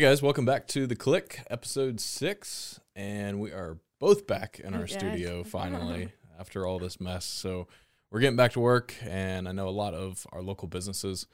Hey 0.00 0.06
guys, 0.06 0.22
welcome 0.22 0.46
back 0.46 0.66
to 0.68 0.86
the 0.86 0.96
Click, 0.96 1.42
episode 1.50 2.00
six, 2.00 2.80
and 2.96 3.38
we 3.38 3.50
are 3.50 3.76
both 3.98 4.26
back 4.26 4.58
in 4.58 4.72
our 4.72 4.86
studio 4.86 5.44
finally 5.44 6.10
after 6.38 6.66
all 6.66 6.78
this 6.78 7.02
mess. 7.02 7.26
So 7.26 7.68
we're 8.10 8.20
getting 8.20 8.38
back 8.38 8.52
to 8.52 8.60
work, 8.60 8.94
and 9.02 9.46
I 9.46 9.52
know 9.52 9.68
a 9.68 9.76
lot 9.76 9.92
of 9.92 10.26
our 10.32 10.40
local 10.40 10.68
businesses 10.68 11.26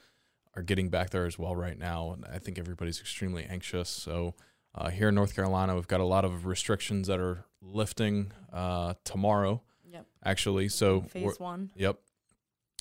are 0.56 0.62
getting 0.62 0.88
back 0.88 1.10
there 1.10 1.26
as 1.26 1.38
well 1.38 1.54
right 1.54 1.78
now. 1.78 2.10
And 2.10 2.24
I 2.24 2.40
think 2.40 2.58
everybody's 2.58 2.98
extremely 2.98 3.44
anxious. 3.44 3.88
So 3.88 4.34
uh, 4.74 4.90
here 4.90 5.10
in 5.10 5.14
North 5.14 5.36
Carolina, 5.36 5.76
we've 5.76 5.86
got 5.86 6.00
a 6.00 6.04
lot 6.04 6.24
of 6.24 6.44
restrictions 6.44 7.06
that 7.06 7.20
are 7.20 7.44
lifting 7.62 8.32
uh, 8.52 8.94
tomorrow, 9.04 9.62
Yep. 9.88 10.06
actually. 10.24 10.70
So 10.70 11.02
Phase 11.02 11.38
one. 11.38 11.70
Yep. 11.76 12.00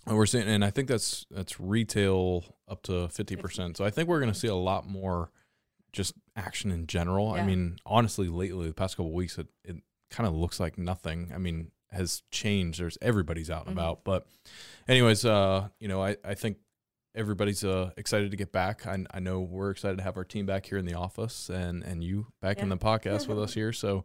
And 0.08 0.18
we're 0.18 0.26
seeing, 0.26 0.48
and 0.48 0.66
I 0.66 0.72
think 0.72 0.88
that's 0.88 1.28
that's 1.30 1.60
retail 1.60 2.44
up 2.68 2.82
to 2.84 3.08
fifty 3.10 3.36
percent. 3.36 3.78
So 3.78 3.86
I 3.86 3.92
think 3.92 4.10
we're 4.10 4.20
going 4.20 4.34
to 4.34 4.40
see 4.40 4.48
a 4.48 4.56
lot 4.56 4.90
more 4.90 5.30
just 5.96 6.14
action 6.36 6.72
in 6.72 6.86
general. 6.88 7.32
I 7.32 7.44
mean, 7.44 7.78
honestly, 7.86 8.28
lately 8.28 8.68
the 8.68 8.74
past 8.74 8.98
couple 8.98 9.10
of 9.12 9.16
weeks, 9.16 9.38
it, 9.38 9.48
it 9.64 9.78
kind 10.12 10.28
of 10.28 10.36
looks 10.36 10.60
like 10.60 10.78
nothing. 10.78 11.32
I 11.34 11.38
mean, 11.38 11.72
has 11.92 12.22
changed. 12.32 12.80
There's 12.80 12.98
everybody's 13.02 13.50
out 13.50 13.66
and 13.68 13.76
Mhm. 13.76 13.80
about, 13.80 14.04
but 14.04 14.28
anyways, 14.88 15.24
uh, 15.26 15.70
you 15.80 15.88
know, 15.88 16.04
I 16.04 16.18
I 16.24 16.36
think 16.36 16.58
everybody's 17.16 17.64
uh 17.64 17.92
excited 17.96 18.32
to 18.32 18.38
get 18.38 18.52
back. 18.52 18.86
I 18.86 19.06
I 19.12 19.20
know 19.20 19.40
we're 19.40 19.72
excited 19.72 19.98
to 19.98 20.04
have 20.04 20.18
our 20.18 20.26
team 20.26 20.46
back 20.46 20.66
here 20.66 20.78
in 20.78 20.86
the 20.86 20.96
office 20.96 21.50
and 21.50 21.84
and 21.84 22.04
you 22.04 22.28
back 22.42 22.60
in 22.60 22.70
the 22.70 22.78
podcast 22.78 23.28
with 23.28 23.40
us 23.40 23.54
here. 23.60 23.72
So. 23.74 24.04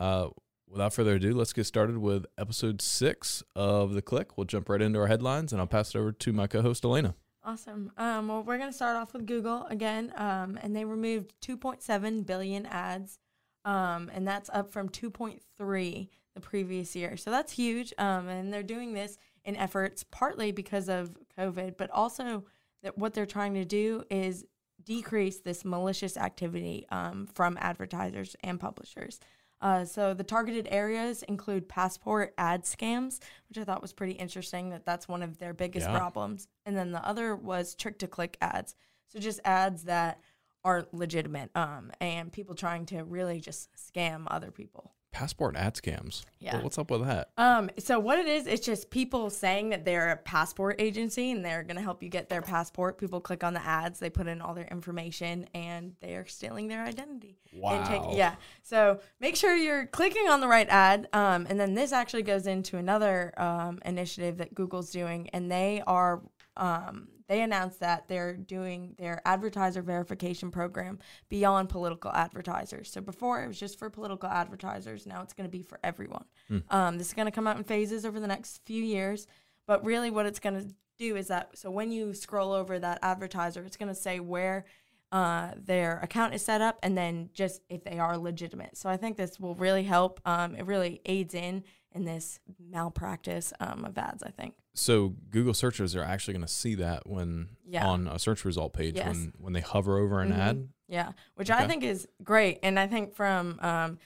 Uh, 0.00 0.28
without 0.68 0.94
further 0.94 1.16
ado, 1.16 1.34
let's 1.34 1.52
get 1.52 1.64
started 1.64 1.98
with 1.98 2.24
episode 2.38 2.80
six 2.80 3.42
of 3.54 3.92
The 3.92 4.00
Click. 4.00 4.38
We'll 4.38 4.46
jump 4.46 4.70
right 4.70 4.80
into 4.80 4.98
our 5.00 5.06
headlines 5.06 5.52
and 5.52 5.60
I'll 5.60 5.66
pass 5.66 5.94
it 5.94 5.98
over 5.98 6.12
to 6.12 6.32
my 6.32 6.46
co 6.46 6.62
host, 6.62 6.82
Elena. 6.86 7.14
Awesome. 7.44 7.90
Um, 7.96 8.28
well, 8.28 8.42
we're 8.42 8.58
gonna 8.58 8.72
start 8.72 8.96
off 8.96 9.12
with 9.12 9.26
Google 9.26 9.66
again, 9.66 10.12
um, 10.16 10.58
and 10.62 10.76
they 10.76 10.84
removed 10.84 11.34
2.7 11.40 12.24
billion 12.24 12.66
ads, 12.66 13.18
um, 13.64 14.10
and 14.14 14.26
that's 14.26 14.48
up 14.52 14.70
from 14.72 14.88
2.3 14.88 16.08
the 16.34 16.40
previous 16.40 16.94
year. 16.96 17.16
So 17.16 17.30
that's 17.30 17.52
huge. 17.52 17.92
Um, 17.98 18.28
and 18.28 18.52
they're 18.52 18.62
doing 18.62 18.94
this 18.94 19.18
in 19.44 19.56
efforts 19.56 20.04
partly 20.10 20.52
because 20.52 20.88
of 20.88 21.16
COVID, 21.38 21.76
but 21.76 21.90
also 21.90 22.44
that 22.82 22.96
what 22.96 23.14
they're 23.14 23.26
trying 23.26 23.54
to 23.54 23.64
do 23.64 24.04
is 24.10 24.44
decrease 24.82 25.40
this 25.40 25.64
malicious 25.64 26.16
activity 26.16 26.86
um, 26.90 27.26
from 27.26 27.56
advertisers 27.60 28.34
and 28.42 28.58
publishers. 28.58 29.20
Uh, 29.62 29.84
so 29.84 30.12
the 30.12 30.24
targeted 30.24 30.66
areas 30.70 31.22
include 31.22 31.68
passport 31.68 32.34
ad 32.36 32.64
scams, 32.64 33.20
which 33.48 33.56
I 33.56 33.64
thought 33.64 33.80
was 33.80 33.92
pretty 33.92 34.14
interesting. 34.14 34.70
That 34.70 34.84
that's 34.84 35.06
one 35.08 35.22
of 35.22 35.38
their 35.38 35.54
biggest 35.54 35.88
Yeah. 35.88 35.96
problems. 35.96 36.48
And 36.66 36.76
then 36.76 36.90
the 36.92 37.02
other 37.06 37.34
was 37.36 37.74
trick 37.74 37.98
to 38.00 38.08
click 38.08 38.36
ads. 38.40 38.74
So 39.08 39.18
just 39.20 39.40
ads 39.44 39.84
that 39.84 40.20
aren't 40.64 40.92
legitimate, 40.94 41.50
um, 41.56 41.90
and 42.00 42.32
people 42.32 42.54
trying 42.54 42.86
to 42.86 43.02
really 43.04 43.40
just 43.40 43.68
scam 43.76 44.24
other 44.28 44.50
people. 44.50 44.92
Passport 45.12 45.56
ad 45.56 45.74
scams. 45.74 46.24
Yeah. 46.40 46.54
Well, 46.54 46.64
what's 46.64 46.78
up 46.78 46.90
with 46.90 47.06
that? 47.06 47.28
Um, 47.36 47.70
so 47.78 48.00
what 48.00 48.18
it 48.18 48.26
is, 48.26 48.46
it's 48.46 48.64
just 48.64 48.90
people 48.90 49.28
saying 49.28 49.68
that 49.68 49.84
they're 49.84 50.10
a 50.10 50.16
passport 50.16 50.80
agency 50.80 51.30
and 51.30 51.44
they're 51.44 51.62
gonna 51.62 51.82
help 51.82 52.02
you 52.02 52.08
get 52.08 52.28
their 52.28 52.42
passport. 52.42 52.98
People 52.98 53.20
click 53.20 53.44
on 53.44 53.52
the 53.52 53.64
ads, 53.64 54.00
they 54.00 54.10
put 54.10 54.26
in 54.26 54.40
all 54.40 54.54
their 54.54 54.66
information, 54.68 55.46
and 55.54 55.94
they 56.00 56.16
are 56.16 56.26
stealing 56.26 56.66
their 56.68 56.82
identity. 56.84 57.36
Wow. 57.52 58.12
yeah. 58.16 58.36
So 58.62 59.00
make 59.20 59.36
sure 59.36 59.54
you're 59.54 59.86
clicking 59.86 60.28
on 60.28 60.40
the 60.40 60.48
right 60.48 60.68
ad. 60.68 61.08
Um, 61.12 61.46
and 61.48 61.60
then 61.60 61.74
this 61.74 61.92
actually 61.92 62.22
goes 62.22 62.46
into 62.46 62.78
another 62.78 63.34
um, 63.36 63.78
initiative 63.84 64.38
that 64.38 64.54
Google's 64.54 64.90
doing, 64.90 65.28
and 65.34 65.52
they 65.52 65.82
are 65.86 66.22
um, 66.56 67.08
they 67.28 67.42
announced 67.42 67.80
that 67.80 68.08
they're 68.08 68.36
doing 68.36 68.94
their 68.98 69.20
advertiser 69.24 69.82
verification 69.82 70.50
program 70.50 70.98
beyond 71.28 71.68
political 71.68 72.10
advertisers. 72.12 72.90
So 72.90 73.00
before 73.00 73.42
it 73.42 73.48
was 73.48 73.58
just 73.58 73.78
for 73.78 73.90
political 73.90 74.28
advertisers. 74.28 75.06
Now 75.06 75.22
it's 75.22 75.32
going 75.32 75.48
to 75.48 75.56
be 75.56 75.62
for 75.62 75.78
everyone. 75.82 76.24
Um, 76.70 76.98
this 76.98 77.08
is 77.08 77.14
going 77.14 77.26
to 77.26 77.32
come 77.32 77.46
out 77.46 77.56
in 77.56 77.64
phases 77.64 78.04
over 78.04 78.20
the 78.20 78.26
next 78.26 78.60
few 78.64 78.82
years. 78.82 79.26
But 79.66 79.84
really, 79.84 80.10
what 80.10 80.26
it's 80.26 80.40
going 80.40 80.60
to 80.60 80.74
do 80.98 81.16
is 81.16 81.28
that 81.28 81.56
so 81.56 81.70
when 81.70 81.90
you 81.90 82.14
scroll 82.14 82.52
over 82.52 82.78
that 82.78 82.98
advertiser, 83.02 83.64
it's 83.64 83.76
going 83.76 83.88
to 83.88 83.94
say 83.94 84.20
where 84.20 84.64
uh, 85.12 85.50
their 85.56 85.98
account 86.00 86.34
is 86.34 86.44
set 86.44 86.60
up 86.60 86.78
and 86.82 86.96
then 86.96 87.28
just 87.34 87.62
if 87.68 87.84
they 87.84 87.98
are 87.98 88.16
legitimate. 88.16 88.76
So 88.76 88.88
I 88.88 88.96
think 88.96 89.16
this 89.16 89.38
will 89.38 89.54
really 89.54 89.84
help. 89.84 90.20
Um, 90.24 90.56
it 90.56 90.66
really 90.66 91.00
aids 91.04 91.34
in 91.34 91.64
in 91.92 92.04
this 92.04 92.40
malpractice 92.58 93.52
um, 93.60 93.84
of 93.84 93.96
ads. 93.98 94.22
I 94.22 94.30
think. 94.30 94.54
So 94.74 95.10
Google 95.30 95.54
searchers 95.54 95.94
are 95.94 96.02
actually 96.02 96.34
going 96.34 96.46
to 96.46 96.52
see 96.52 96.74
that 96.76 97.06
when 97.06 97.50
Yeah. 97.66 97.86
on 97.86 98.08
a 98.08 98.18
search 98.18 98.44
result 98.44 98.72
page 98.72 98.96
Yes. 98.96 99.06
when 99.08 99.32
when 99.38 99.52
they 99.52 99.60
hover 99.60 99.98
over 99.98 100.20
an 100.20 100.30
Mhm. 100.32 100.38
ad. 100.38 100.68
Yeah, 100.88 101.12
which 101.34 101.50
Okay. 101.50 101.62
I 101.62 101.66
think 101.66 101.84
is 101.84 102.08
great, 102.22 102.58
and 102.62 102.78
I 102.78 102.86
think 102.86 103.14
from 103.14 103.58
um, 103.60 103.98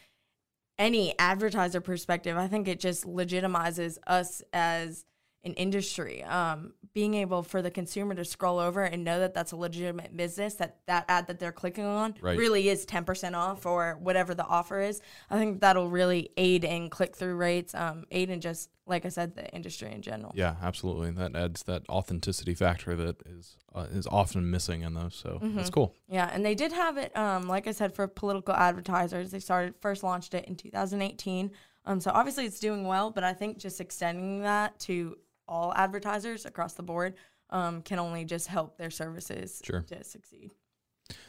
any 0.78 1.19
advertiser 1.19 1.81
perspective, 1.81 2.37
I 2.37 2.49
think 2.49 2.69
it 2.69 2.81
just 2.81 3.05
legitimizes 3.05 3.97
us 4.06 4.43
as 4.53 5.05
an 5.45 5.55
industry. 5.55 6.23
Um, 6.25 6.73
being 6.93 7.13
able 7.15 7.43
for 7.43 7.61
the 7.61 7.71
consumer 7.71 8.15
to 8.15 8.25
scroll 8.25 8.59
over 8.59 8.83
and 8.83 9.05
know 9.05 9.21
that 9.21 9.35
that's 9.35 9.53
a 9.53 9.57
legitimate 9.57 10.17
business, 10.17 10.55
that 10.55 10.79
that 10.87 11.05
ad 11.09 11.27
that 11.27 11.39
they're 11.39 11.53
clicking 11.53 11.85
on 11.85 12.15
Right. 12.23 12.39
really 12.39 12.69
is 12.71 12.87
ten 12.87 13.05
percent 13.05 13.35
off 13.37 13.67
or 13.67 13.99
whatever 14.01 14.35
the 14.35 14.47
offer 14.47 14.81
is. 14.81 15.03
I 15.29 15.37
think 15.37 15.61
that'll 15.61 15.91
really 15.91 16.31
aid 16.39 16.65
in 16.65 16.89
click 16.89 17.15
through 17.15 17.35
rates, 17.37 17.75
um, 17.75 18.05
aid 18.11 18.31
in 18.31 18.41
just 18.41 18.71
like 18.89 19.05
I 19.05 19.09
said, 19.11 19.35
the 19.35 19.47
industry 19.53 19.91
in 19.93 20.01
general. 20.01 20.33
Yeah, 20.37 20.55
absolutely. 20.63 21.11
That 21.11 21.35
adds 21.35 21.65
that 21.65 21.83
authenticity 21.89 22.55
factor 22.55 22.95
that 22.97 23.17
is 23.27 23.57
uh, 23.75 23.87
is 23.91 24.07
often 24.07 24.51
missing 24.51 24.81
in 24.83 24.95
those. 24.95 25.15
So 25.15 25.39
that's 25.43 25.69
Mhm. 25.69 25.73
cool. 25.75 25.95
Yeah, 26.09 26.31
and 26.33 26.47
they 26.47 26.55
did 26.55 26.73
have 26.73 26.97
it, 26.97 27.15
um, 27.17 27.47
like 27.47 27.67
I 27.67 27.73
said, 27.73 27.93
for 27.95 28.07
political 28.09 28.55
advertisers. 28.55 29.33
They 29.33 29.41
started 29.41 29.75
first 29.81 30.03
launched 30.03 30.33
it 30.33 30.47
in 30.47 30.57
2018. 30.57 31.51
Um, 31.85 32.01
so 32.01 32.11
obviously 32.15 32.47
it's 32.47 32.59
doing 32.59 32.85
well, 32.87 33.11
but 33.11 33.23
I 33.23 33.33
think 33.35 33.59
just 33.59 33.81
extending 33.81 34.41
that 34.43 34.79
to 34.81 35.17
all 35.49 35.73
advertisers 35.75 36.45
across 36.47 36.75
the 36.75 36.83
board 36.83 37.15
um, 37.51 37.83
can 37.83 37.99
only 37.99 38.25
just 38.25 38.49
help 38.49 38.77
their 38.77 38.91
services 38.91 39.61
Sure. 39.65 39.83
to 39.83 40.03
succeed. 40.05 40.53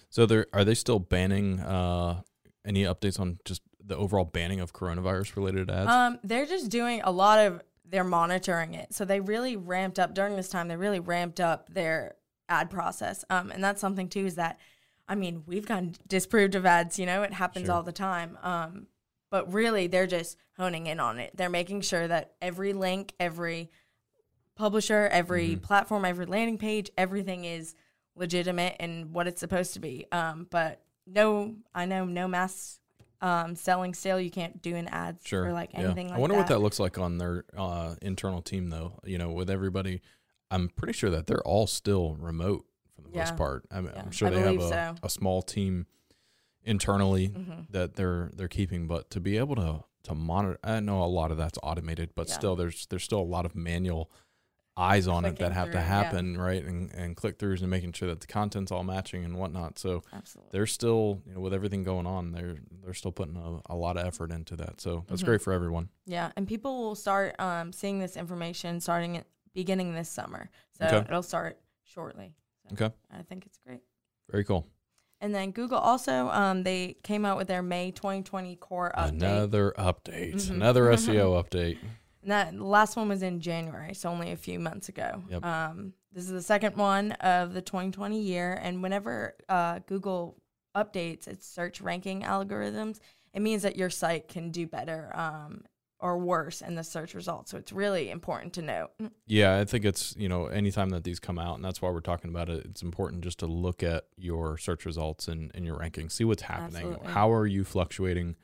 So 0.10 0.26
there 0.26 0.48
are 0.54 0.64
they 0.64 0.74
still 0.74 1.00
banning 1.00 1.60
uh, 1.60 2.22
any 2.66 2.84
updates 2.84 3.20
on 3.20 3.40
just 3.46 3.62
the 3.84 3.96
overall 3.96 4.26
banning 4.26 4.60
of 4.60 4.74
coronavirus 4.74 5.36
related 5.36 5.70
ads? 5.70 5.90
Um, 5.90 6.20
they're 6.24 6.46
just 6.46 6.70
doing 6.70 7.02
a 7.04 7.12
lot 7.12 7.40
of 7.40 7.62
they're 7.90 8.04
monitoring 8.04 8.74
it. 8.74 8.94
So 8.94 9.06
they 9.06 9.20
really 9.20 9.56
ramped 9.56 9.98
up 10.00 10.14
during 10.14 10.36
this 10.36 10.50
time. 10.50 10.68
They 10.68 10.76
really 10.76 11.00
ramped 11.00 11.40
up 11.40 11.74
their 11.74 12.16
ad 12.50 12.70
process. 12.70 13.24
Um, 13.30 13.52
and 13.52 13.64
that's 13.64 13.80
something 13.80 14.10
too 14.10 14.26
is 14.26 14.36
that, 14.36 14.60
I 15.08 15.16
mean, 15.16 15.44
we've 15.46 15.66
gotten 15.66 15.96
disproved 16.08 16.56
of 16.56 16.66
ads. 16.66 17.00
You 17.00 17.06
know, 17.06 17.24
it 17.24 17.34
happens 17.34 17.68
Sure. 17.68 17.76
all 17.76 17.84
the 17.84 17.94
time. 17.94 18.38
Um, 18.42 18.88
but 19.30 19.52
really, 19.54 19.88
they're 19.88 20.08
just 20.08 20.38
honing 20.58 20.88
in 20.88 21.00
on 21.00 21.20
it. 21.20 21.32
They're 21.36 21.50
making 21.50 21.82
sure 21.82 22.08
that 22.08 22.34
every 22.42 22.74
link, 22.74 23.14
every 23.20 23.70
publisher, 24.58 25.08
every 25.12 25.56
Mhm. 25.56 25.62
platform, 25.62 26.04
every 26.06 26.26
landing 26.26 26.58
page, 26.58 26.90
everything 26.98 27.46
is 27.46 27.76
legitimate 28.16 28.76
and 28.80 29.14
what 29.14 29.28
it's 29.28 29.40
supposed 29.40 29.74
to 29.74 29.80
be. 29.80 30.06
Um, 30.12 30.48
but 30.50 30.82
no, 31.06 31.56
I 31.74 31.86
know 31.86 32.06
no 32.06 32.28
mass 32.28 32.80
um, 33.20 33.56
selling 33.56 33.94
sale. 33.96 34.20
You 34.20 34.30
can't 34.30 34.62
do 34.62 34.76
an 34.76 34.88
ad 34.90 35.18
Sure. 35.24 35.46
for 35.46 35.52
like 35.54 35.74
yeah. 35.74 35.80
anything 35.80 36.06
like 36.08 36.14
that. 36.14 36.18
I 36.18 36.20
wonder 36.20 36.36
that. 36.36 36.42
what 36.42 36.48
that 36.50 36.60
looks 36.60 36.80
like 36.80 37.00
on 37.00 37.18
their 37.18 37.46
uh, 37.58 37.96
internal 38.02 38.42
team, 38.44 38.70
though. 38.70 39.00
You 39.04 39.18
know, 39.18 39.32
with 39.32 39.50
everybody, 39.50 40.02
I'm 40.52 40.70
pretty 40.70 40.94
sure 40.94 41.10
that 41.10 41.26
they're 41.26 41.42
all 41.42 41.66
still 41.66 42.16
remote 42.16 42.66
for 42.96 43.02
the 43.02 43.10
Yeah. 43.10 43.22
most 43.22 43.36
part. 43.36 43.66
I 43.72 43.82
mean, 43.82 43.92
Yeah, 43.96 44.04
I'm 44.04 44.12
sure 44.12 44.28
I 44.28 44.32
they 44.32 44.40
have 44.42 44.58
a, 44.58 44.70
so. 44.70 44.96
a 45.02 45.10
small 45.10 45.42
team 45.42 45.88
internally 46.64 47.28
hmm 47.28 47.62
that 47.70 47.96
they're 47.96 48.30
they're 48.36 48.48
keeping, 48.48 48.88
but 48.88 49.10
to 49.12 49.20
be 49.20 49.38
able 49.38 49.56
to 49.56 49.84
to 50.04 50.14
monitor, 50.16 50.58
I 50.64 50.80
know 50.80 51.04
a 51.04 51.06
lot 51.06 51.32
of 51.32 51.38
that's 51.38 51.58
automated, 51.64 52.12
but 52.16 52.28
Yeah. 52.30 52.36
still, 52.36 52.56
there's 52.56 52.86
there's 52.88 53.04
still 53.04 53.20
a 53.20 53.24
lot 53.24 53.46
of 53.46 53.56
manual 53.56 54.12
eyes 54.78 55.08
on 55.08 55.26
it 55.26 55.38
that 55.40 55.52
have 55.52 55.68
to 55.68 55.72
through, 55.72 55.80
yeah. 55.82 55.86
happen, 55.88 56.38
right? 56.38 56.64
And 56.64 56.92
and 56.94 57.16
click 57.16 57.38
throughs 57.40 57.62
and 57.62 57.70
making 57.70 57.94
sure 57.94 58.08
that 58.10 58.22
the 58.22 58.28
content's 58.28 58.72
all 58.72 58.84
matching 58.84 59.26
and 59.26 59.38
whatnot. 59.38 59.80
So 59.80 60.04
Absolutely. 60.14 60.50
they're 60.52 60.68
still, 60.68 61.22
you 61.26 61.34
know, 61.34 61.40
with 61.40 61.54
everything 61.54 61.84
going 61.84 62.06
on, 62.06 62.32
they're 62.32 62.58
they're 62.84 62.94
still 62.94 63.12
putting 63.12 63.36
a, 63.38 63.74
a 63.74 63.76
lot 63.76 63.98
of 63.98 64.06
effort 64.06 64.32
into 64.32 64.56
that. 64.58 64.80
So 64.80 65.04
that's 65.08 65.22
Mhm. 65.24 65.26
great 65.26 65.42
for 65.42 65.54
everyone. 65.54 65.90
Yeah, 66.06 66.32
and 66.38 66.48
people 66.48 66.84
will 66.84 66.96
start 66.96 67.36
um, 67.40 67.74
seeing 67.74 68.00
this 68.00 68.16
information 68.16 68.80
starting 68.80 69.18
at 69.18 69.26
beginning 69.54 69.94
this 69.96 70.10
summer. 70.10 70.50
So 70.78 70.86
Okay. 70.86 70.98
it'll 71.10 71.24
start 71.24 71.60
shortly. 71.84 72.36
So 72.70 72.86
Okay. 72.86 72.96
I 73.12 73.24
think 73.24 73.46
it's 73.46 73.58
great. 73.66 73.82
Very 74.30 74.44
cool. 74.44 74.68
And 75.20 75.34
then 75.34 75.50
Google 75.50 75.80
also 75.80 76.28
um, 76.30 76.62
they 76.62 76.98
came 77.02 77.26
out 77.26 77.38
with 77.38 77.48
their 77.48 77.64
May 77.64 77.90
2020 77.90 78.56
core 78.58 78.92
update. 78.96 79.08
Another 79.10 79.74
update, 79.80 80.36
Mhm. 80.36 80.52
another 80.52 80.84
SEO 80.92 81.34
update. 81.44 81.80
And 82.28 82.34
that 82.34 82.54
the 82.54 82.66
last 82.66 82.98
one 82.98 83.08
was 83.08 83.24
in 83.24 83.40
January, 83.40 83.94
so 83.94 84.10
only 84.10 84.32
a 84.32 84.36
few 84.36 84.60
months 84.60 84.90
ago. 84.90 85.24
Yep. 85.30 85.46
Um, 85.46 85.94
this 86.12 86.26
is 86.26 86.32
the 86.32 86.42
second 86.42 86.76
one 86.76 87.14
of 87.14 87.54
the 87.54 87.62
2020 87.62 88.20
year, 88.20 88.60
and 88.62 88.84
whenever 88.84 89.38
uh, 89.48 89.80
Google 89.88 90.36
updates 90.76 91.30
its 91.30 91.48
search 91.48 91.80
ranking 91.80 92.24
algorithms, 92.24 93.00
it 93.34 93.40
means 93.40 93.62
that 93.64 93.78
your 93.78 93.90
site 93.90 94.28
can 94.28 94.52
do 94.52 94.68
better 94.68 95.10
um, 95.16 95.64
or 96.02 96.18
worse 96.18 96.60
in 96.62 96.76
the 96.76 96.84
search 96.84 97.14
results. 97.14 97.52
So 97.52 97.58
it's 97.60 97.72
really 97.72 98.10
important 98.10 98.52
to 98.56 98.62
note. 98.62 98.92
Yeah, 99.26 99.58
I 99.58 99.64
think 99.64 99.86
it's, 99.86 100.14
you 100.18 100.28
know, 100.28 100.48
anytime 100.48 100.90
that 100.90 101.06
these 101.06 101.22
come 101.22 101.40
out, 101.40 101.56
and 101.56 101.64
that's 101.64 101.82
why 101.82 101.92
we're 101.92 102.02
talking 102.02 102.30
about 102.30 102.50
it, 102.50 102.66
it's 102.66 102.82
important 102.82 103.24
just 103.24 103.40
to 103.40 103.48
look 103.48 103.84
at 103.84 104.04
your 104.18 104.58
search 104.58 104.86
results 104.86 105.30
and, 105.30 105.50
and 105.56 105.64
your 105.64 105.78
rankings, 105.78 106.12
see 106.12 106.26
what's 106.26 106.42
happening. 106.42 106.88
Absolutely. 106.88 107.08
How 107.08 107.32
are 107.32 107.48
you 107.48 107.64
fluctuating 107.64 108.36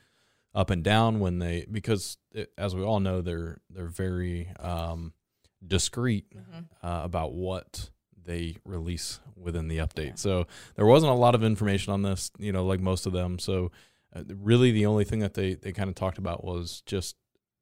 up 0.55 0.69
and 0.69 0.83
down 0.83 1.19
when 1.19 1.39
they, 1.39 1.65
because 1.71 2.17
it, 2.31 2.51
as 2.57 2.75
we 2.75 2.83
all 2.83 2.99
know, 2.99 3.21
they're, 3.21 3.59
they're 3.69 3.87
very 3.87 4.49
um, 4.59 5.13
discreet 5.65 6.25
uh, 6.83 7.01
about 7.03 7.33
what 7.33 7.89
they 8.25 8.57
release 8.63 9.19
within 9.35 9.67
the 9.67 9.77
update. 9.79 10.05
Yeah. 10.09 10.13
So 10.15 10.47
there 10.75 10.85
wasn't 10.85 11.11
a 11.11 11.15
lot 11.15 11.35
of 11.35 11.43
information 11.43 11.91
on 11.91 12.01
this, 12.03 12.31
you 12.37 12.51
know, 12.51 12.65
like 12.65 12.79
most 12.79 13.05
of 13.05 13.13
them. 13.13 13.39
So 13.39 13.71
uh, 14.15 14.23
really 14.27 14.71
the 14.71 14.85
only 14.85 15.03
thing 15.05 15.19
that 15.19 15.33
they, 15.33 15.55
they 15.55 15.71
kind 15.73 15.89
of 15.89 15.95
talked 15.95 16.17
about 16.19 16.43
was 16.43 16.81
just 16.85 17.15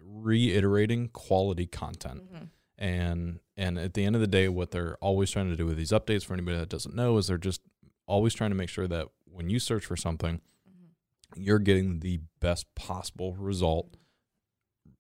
reiterating 0.03 1.09
quality 1.09 1.65
content 1.65 2.23
Mhm. 2.33 2.47
and 2.77 3.39
and 3.57 3.77
at 3.77 3.94
the 3.94 4.03
end 4.03 4.15
of 4.15 4.21
the 4.21 4.27
day 4.27 4.47
what 4.49 4.71
they're 4.71 4.97
always 4.97 5.29
trying 5.31 5.49
to 5.49 5.55
do 5.55 5.65
with 5.65 5.77
these 5.77 5.91
updates 5.91 6.25
for 6.25 6.33
anybody 6.33 6.57
that 6.57 6.69
doesn't 6.69 6.95
know 6.95 7.17
is 7.17 7.27
they're 7.27 7.37
just 7.37 7.61
always 8.07 8.33
trying 8.33 8.49
to 8.49 8.55
make 8.55 8.69
sure 8.69 8.87
that 8.87 9.07
when 9.25 9.49
you 9.49 9.59
search 9.59 9.85
for 9.85 9.95
something 9.95 10.41
you're 11.36 11.60
getting 11.60 12.00
the 12.00 12.19
best 12.39 12.74
possible 12.75 13.36
result 13.36 13.95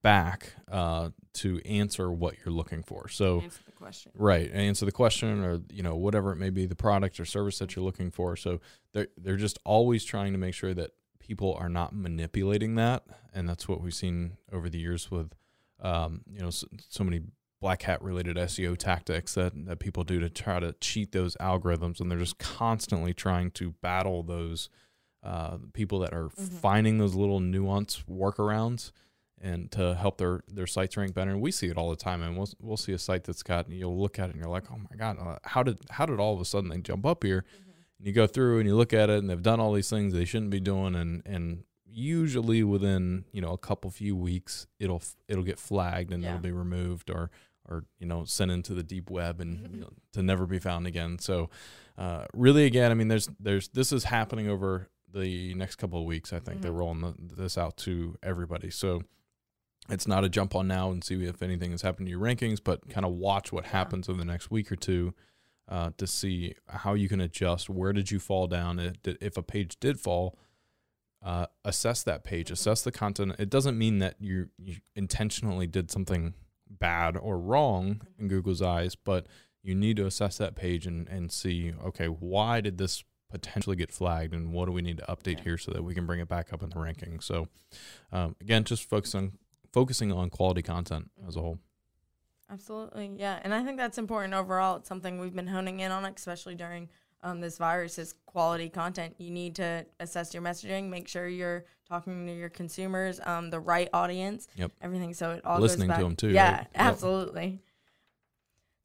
back 0.01 0.53
uh, 0.71 1.09
to 1.33 1.61
answer 1.65 2.11
what 2.11 2.35
you're 2.43 2.53
looking 2.53 2.83
for. 2.83 3.07
So 3.07 3.41
Answer 3.41 3.59
the 3.65 3.71
question. 3.71 4.11
right 4.15 4.51
answer 4.51 4.85
the 4.85 4.91
question 4.91 5.43
or 5.43 5.59
you 5.71 5.83
know 5.83 5.95
whatever 5.95 6.31
it 6.31 6.37
may 6.37 6.49
be 6.49 6.65
the 6.65 6.75
product 6.75 7.19
or 7.19 7.25
service 7.25 7.59
that 7.59 7.75
you're 7.75 7.85
looking 7.85 8.11
for. 8.11 8.35
So 8.35 8.59
they're 8.93 9.07
they're 9.17 9.37
just 9.37 9.59
always 9.63 10.03
trying 10.03 10.31
to 10.33 10.39
make 10.39 10.53
sure 10.53 10.73
that 10.73 10.91
people 11.19 11.55
are 11.59 11.69
not 11.69 11.93
manipulating 11.93 12.75
that. 12.75 13.03
And 13.33 13.47
that's 13.47 13.67
what 13.67 13.81
we've 13.81 13.93
seen 13.93 14.37
over 14.51 14.69
the 14.69 14.79
years 14.79 15.09
with 15.11 15.33
um, 15.79 16.21
you 16.31 16.41
know 16.41 16.49
so, 16.49 16.67
so 16.89 17.03
many 17.03 17.21
black 17.59 17.83
hat 17.83 18.01
related 18.01 18.37
SEO 18.37 18.75
tactics 18.75 19.35
that 19.35 19.53
that 19.65 19.79
people 19.79 20.03
do 20.03 20.19
to 20.19 20.29
try 20.29 20.59
to 20.59 20.73
cheat 20.81 21.11
those 21.11 21.35
algorithms. 21.37 21.99
And 21.99 22.09
they're 22.09 22.17
just 22.17 22.39
constantly 22.39 23.13
trying 23.13 23.51
to 23.51 23.71
battle 23.81 24.23
those 24.23 24.69
uh, 25.23 25.57
people 25.73 25.99
that 25.99 26.13
are 26.13 26.29
Mhm. 26.29 26.49
finding 26.61 26.97
those 26.97 27.13
little 27.15 27.39
nuance 27.39 28.03
workarounds 28.09 28.91
and 29.39 29.71
to 29.71 29.95
help 29.95 30.17
their 30.17 30.41
their 30.47 30.67
sites 30.67 30.95
rank 30.97 31.13
better. 31.13 31.31
And 31.31 31.41
we 31.41 31.51
see 31.51 31.67
it 31.67 31.77
all 31.77 31.89
the 31.89 31.95
time. 31.95 32.21
And 32.21 32.37
we'll 32.37 32.49
we'll 32.59 32.77
see 32.77 32.91
a 32.93 32.97
site 32.97 33.23
that's 33.23 33.43
got 33.43 33.69
you'll 33.69 33.99
look 33.99 34.19
at 34.19 34.29
it 34.29 34.33
and 34.35 34.41
you're 34.41 34.51
like, 34.51 34.71
oh 34.71 34.77
my 34.77 34.95
god, 34.97 35.17
uh, 35.19 35.37
how 35.43 35.63
did 35.63 35.79
how 35.91 36.05
did 36.05 36.19
all 36.19 36.33
of 36.33 36.41
a 36.41 36.45
sudden 36.45 36.69
they 36.69 36.77
jump 36.79 37.05
up 37.05 37.23
here? 37.23 37.43
And 37.97 38.07
you 38.07 38.13
go 38.13 38.25
through 38.27 38.59
and 38.59 38.67
you 38.67 38.75
look 38.75 38.93
at 38.93 39.09
it 39.09 39.19
and 39.19 39.29
they've 39.29 39.41
done 39.41 39.59
all 39.59 39.73
these 39.73 39.89
things 39.89 40.13
they 40.13 40.25
shouldn't 40.25 40.51
be 40.51 40.59
doing, 40.59 40.95
and 40.95 41.21
and 41.25 41.63
usually 41.85 42.63
within 42.63 43.25
you 43.31 43.41
know 43.41 43.51
a 43.51 43.57
couple 43.57 43.89
few 43.91 44.15
weeks 44.15 44.65
it'll 44.79 45.01
it'll 45.27 45.43
get 45.43 45.59
flagged 45.59 46.11
and 46.11 46.23
Yeah. 46.23 46.29
it'll 46.29 46.41
be 46.41 46.51
removed 46.51 47.09
or 47.09 47.29
or 47.69 47.83
you 47.99 48.07
know 48.07 48.25
sent 48.25 48.49
into 48.51 48.73
the 48.73 48.83
deep 48.83 49.09
web 49.09 49.39
and 49.39 49.75
you 49.75 49.81
know, 49.81 49.89
to 50.13 50.23
never 50.23 50.45
be 50.45 50.57
found 50.59 50.87
again. 50.87 51.19
So 51.19 51.49
uh, 51.97 52.25
really, 52.33 52.65
again, 52.65 52.89
I 52.91 52.93
mean, 52.95 53.07
there's 53.09 53.29
there's 53.39 53.67
this 53.69 53.91
is 53.91 54.05
happening 54.05 54.47
over 54.47 54.87
the 55.13 55.53
next 55.55 55.75
couple 55.75 55.99
of 55.99 56.05
weeks. 56.05 56.31
I 56.33 56.39
think 56.39 56.61
they're 56.61 56.71
Mhm. 56.71 56.77
rolling 56.79 57.01
the, 57.01 57.35
this 57.35 57.57
out 57.57 57.77
to 57.77 58.17
everybody. 58.23 58.69
So 58.69 59.01
it's 59.89 60.07
not 60.07 60.23
a 60.23 60.29
jump 60.29 60.55
on 60.55 60.67
now 60.67 60.91
and 60.91 61.03
see 61.03 61.23
if 61.25 61.41
anything 61.41 61.71
has 61.71 61.81
happened 61.81 62.07
to 62.07 62.11
your 62.11 62.19
rankings, 62.19 62.59
but 62.63 62.87
kind 62.89 63.05
of 63.05 63.13
watch 63.13 63.51
what 63.51 63.65
Yeah. 63.65 63.71
happens 63.71 64.07
over 64.09 64.19
the 64.19 64.25
next 64.25 64.51
week 64.51 64.71
or 64.71 64.75
two 64.75 65.13
uh, 65.67 65.91
to 65.97 66.05
see 66.05 66.53
how 66.67 66.93
you 66.93 67.07
can 67.07 67.21
adjust. 67.21 67.69
Where 67.69 67.93
did 67.93 68.11
you 68.11 68.19
fall 68.19 68.47
down? 68.47 68.77
If, 69.05 69.37
a 69.37 69.43
page 69.43 69.79
did 69.79 69.99
fall, 69.99 70.37
uh, 71.21 71.45
assess 71.63 72.03
that 72.03 72.23
page, 72.23 72.49
Mhm. 72.49 72.53
assess 72.53 72.81
the 72.81 72.91
content. 72.91 73.35
It 73.39 73.49
doesn't 73.49 73.77
mean 73.77 73.99
that 73.99 74.15
you 74.19 74.49
you 74.57 74.77
intentionally 74.95 75.67
did 75.67 75.89
something 75.91 76.33
bad 76.69 77.15
or 77.15 77.39
wrong 77.39 78.01
in 78.17 78.27
Google's 78.27 78.61
eyes, 78.61 78.95
but 78.95 79.27
you 79.63 79.75
need 79.75 79.95
to 79.97 80.05
assess 80.05 80.37
that 80.39 80.55
page 80.55 80.87
and, 80.87 81.07
and 81.07 81.31
see, 81.31 81.71
okay, 81.83 82.07
why 82.07 82.59
did 82.61 82.77
this 82.77 83.03
potentially 83.31 83.75
get 83.75 83.91
flagged 83.91 84.33
and 84.33 84.51
what 84.53 84.65
do 84.65 84.71
we 84.71 84.81
need 84.81 84.97
to 84.97 85.05
update 85.05 85.37
Yeah. 85.37 85.43
here 85.43 85.57
so 85.57 85.71
that 85.71 85.83
we 85.83 85.93
can 85.93 86.05
bring 86.05 86.19
it 86.19 86.27
back 86.27 86.51
up 86.53 86.61
in 86.63 86.69
the 86.69 86.79
ranking. 86.79 87.19
So 87.19 87.47
um, 88.11 88.35
again, 88.41 88.63
just 88.63 88.87
focus 88.89 89.15
on 89.15 89.33
focusing 89.71 90.11
on 90.11 90.29
quality 90.29 90.61
content 90.61 91.09
as 91.27 91.35
a 91.35 91.41
whole. 91.41 91.59
Absolutely, 92.49 93.11
yeah, 93.15 93.39
and 93.43 93.53
I 93.53 93.63
think 93.63 93.77
that's 93.77 93.97
important 93.97 94.33
overall. 94.33 94.75
It's 94.75 94.89
something 94.89 95.19
we've 95.19 95.33
been 95.35 95.47
honing 95.47 95.79
in 95.79 95.89
on, 95.91 96.03
especially 96.03 96.55
during 96.55 96.89
um, 97.23 97.39
this 97.39 97.57
virus. 97.57 97.97
Is 97.97 98.13
quality 98.25 98.67
content. 98.67 99.15
You 99.19 99.31
need 99.31 99.55
to 99.55 99.85
assess 100.01 100.33
your 100.33 100.43
messaging, 100.43 100.89
make 100.89 101.07
sure 101.07 101.29
you're 101.29 101.63
talking 101.87 102.27
to 102.27 102.33
your 102.33 102.49
consumers, 102.49 103.21
um, 103.25 103.51
the 103.51 103.59
right 103.59 103.87
audience, 103.93 104.49
Yep. 104.57 104.71
everything. 104.81 105.13
So 105.13 105.31
it 105.31 105.45
all 105.45 105.59
Listening 105.61 105.87
to 105.89 106.01
them 106.03 106.15
too, 106.17 106.29
Yeah, 106.31 106.51
right? 106.57 106.67
Yep. 106.75 106.93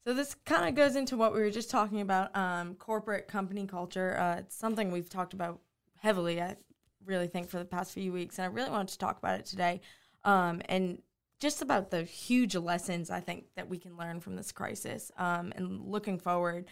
So 0.07 0.13
this 0.13 0.37
kind 0.45 0.69
of 0.69 0.73
goes 0.73 0.95
into 0.95 1.17
what 1.17 1.33
we 1.33 1.41
were 1.41 1.51
just 1.51 1.69
talking 1.69 1.99
about, 1.99 2.33
um, 2.33 2.75
corporate 2.75 3.27
company 3.27 3.67
culture. 3.67 4.17
Uh, 4.17 4.37
it's 4.37 4.55
something 4.55 4.89
we've 4.89 5.09
talked 5.09 5.33
about 5.33 5.59
heavily. 5.99 6.41
I 6.41 6.55
really 7.03 7.27
think 7.27 7.49
for 7.49 7.59
the 7.59 7.65
past 7.65 7.91
few 7.91 8.13
weeks, 8.13 8.39
and 8.39 8.45
I 8.45 8.47
really 8.47 8.69
wanted 8.69 8.87
to 8.93 8.99
talk 8.99 9.17
about 9.17 9.37
it 9.37 9.45
today. 9.45 9.81
Um, 10.23 10.61
and 10.69 11.01
just 11.41 11.61
about 11.61 11.91
the 11.91 12.03
huge 12.03 12.55
lessons 12.55 13.09
I 13.09 13.19
think 13.19 13.47
that 13.57 13.67
we 13.67 13.77
can 13.77 13.97
learn 13.97 14.21
from 14.21 14.37
this 14.37 14.53
crisis, 14.53 15.11
um, 15.17 15.51
and 15.57 15.81
looking 15.81 16.19
forward 16.19 16.67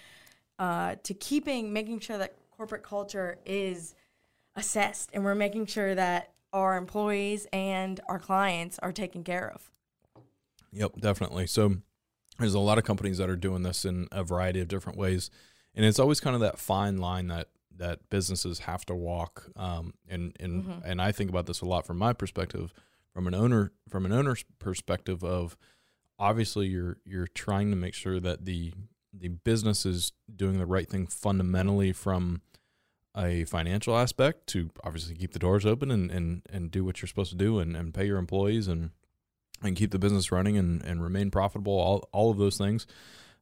uh, 0.57 0.95
to 1.03 1.13
keeping, 1.13 1.73
making 1.73 1.99
sure 1.99 2.17
that 2.17 2.38
corporate 2.51 2.83
culture 2.83 3.39
is 3.45 3.95
assessed, 4.55 5.09
and 5.11 5.25
we're 5.25 5.35
making 5.35 5.65
sure 5.65 5.93
that 5.93 6.31
our 6.53 6.77
employees 6.77 7.47
and 7.51 7.99
our 8.07 8.17
clients 8.17 8.79
are 8.79 8.93
taken 8.93 9.25
care 9.25 9.51
of. 9.53 9.69
Yep, 10.71 11.01
definitely. 11.01 11.47
So 11.47 11.75
there's 12.39 12.53
a 12.53 12.59
lot 12.59 12.77
of 12.77 12.83
companies 12.83 13.17
that 13.17 13.29
are 13.29 13.35
doing 13.35 13.63
this 13.63 13.85
in 13.85 14.07
a 14.11 14.23
variety 14.23 14.59
of 14.61 14.67
different 14.67 14.97
ways, 14.97 15.29
and 15.73 15.85
it's 15.85 15.99
always 15.99 16.19
kind 16.19 16.35
of 16.35 16.41
that 16.41 16.57
fine 16.59 16.97
line 16.97 17.27
that 17.27 17.49
that 17.77 18.09
businesses 18.09 18.59
have 18.59 18.85
to 18.85 18.95
walk. 18.95 19.49
Um, 19.57 19.93
and 20.07 20.35
and 20.39 20.63
Mhm. 20.63 20.81
and 20.85 21.01
I 21.01 21.11
think 21.11 21.29
about 21.29 21.45
this 21.45 21.61
a 21.61 21.65
lot 21.65 21.85
from 21.85 21.97
my 21.97 22.13
perspective, 22.13 22.73
from 23.13 23.27
an 23.27 23.33
owner 23.33 23.71
from 23.89 24.05
an 24.05 24.11
owner's 24.13 24.43
perspective 24.59 25.23
of 25.23 25.57
obviously 26.17 26.67
you're 26.67 26.97
you're 27.05 27.27
trying 27.27 27.69
to 27.71 27.75
make 27.75 27.93
sure 27.93 28.19
that 28.19 28.45
the 28.45 28.73
the 29.13 29.27
business 29.29 29.85
is 29.85 30.11
doing 30.35 30.57
the 30.57 30.65
right 30.65 30.89
thing 30.89 31.07
fundamentally 31.07 31.91
from 31.93 32.41
a 33.17 33.45
financial 33.45 33.97
aspect 33.97 34.45
to 34.47 34.69
obviously 34.83 35.15
keep 35.15 35.31
the 35.31 35.39
doors 35.39 35.65
open 35.65 35.89
and, 35.89 36.11
and, 36.11 36.41
and 36.51 36.69
do 36.69 36.83
what 36.83 37.01
you're 37.01 37.07
supposed 37.07 37.31
to 37.31 37.38
do 37.38 37.59
and, 37.59 37.73
and 37.77 37.93
pay 37.93 38.05
your 38.05 38.17
employees 38.17 38.67
and 38.67 38.89
and 39.61 39.75
keep 39.75 39.91
the 39.91 39.99
business 39.99 40.31
running 40.31 40.57
and, 40.57 40.83
and 40.83 41.01
remain 41.01 41.31
profitable, 41.31 41.73
all, 41.73 42.09
all 42.11 42.29
of 42.31 42.37
those 42.37 42.57
things. 42.57 42.85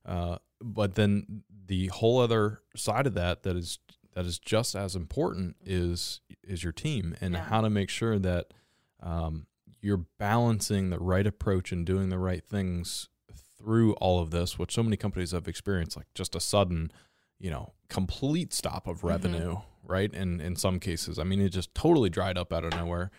Uh, 0.05 0.38
but 0.62 0.96
then 0.96 1.43
the 1.65 1.88
whole 1.88 2.20
other 2.20 2.62
side 2.75 3.08
of 3.08 3.13
that 3.15 3.43
that 3.43 3.55
is 3.55 3.79
that 4.13 4.25
is 4.25 4.38
just 4.38 4.75
as 4.75 4.96
important 4.96 5.55
is 5.65 6.22
is 6.43 6.62
your 6.63 6.74
team 6.74 7.15
and 7.20 7.34
Yeah. 7.34 7.43
how 7.46 7.62
to 7.62 7.70
make 7.70 7.89
sure 7.89 8.20
that 8.20 8.53
um, 9.01 9.48
you're 9.82 10.05
balancing 10.20 10.89
the 10.91 11.00
right 11.00 11.25
approach 11.25 11.72
and 11.72 11.86
doing 11.86 12.10
the 12.10 12.20
right 12.20 12.46
things 12.46 13.10
through 13.58 13.93
all 13.96 14.22
of 14.22 14.29
this, 14.32 14.60
which 14.60 14.74
so 14.74 14.84
many 14.84 14.98
companies 14.98 15.32
have 15.32 15.48
experienced, 15.48 15.98
like 15.98 16.08
just 16.13 16.36
a 16.36 16.39
sudden, 16.39 16.91
you 17.39 17.50
know, 17.50 17.74
complete 17.89 18.53
stop 18.53 18.88
of 18.88 19.01
Mhm. 19.01 19.10
revenue, 19.10 19.55
right? 19.84 20.13
And 20.13 20.41
in 20.41 20.55
some 20.55 20.79
cases, 20.79 21.17
I 21.17 21.24
mean, 21.24 21.41
it 21.41 21.50
just 21.50 21.74
totally 21.74 22.10
dried 22.10 22.38
up 22.38 22.53
out 22.53 22.63
of 22.65 22.72
nowhere. 22.74 23.10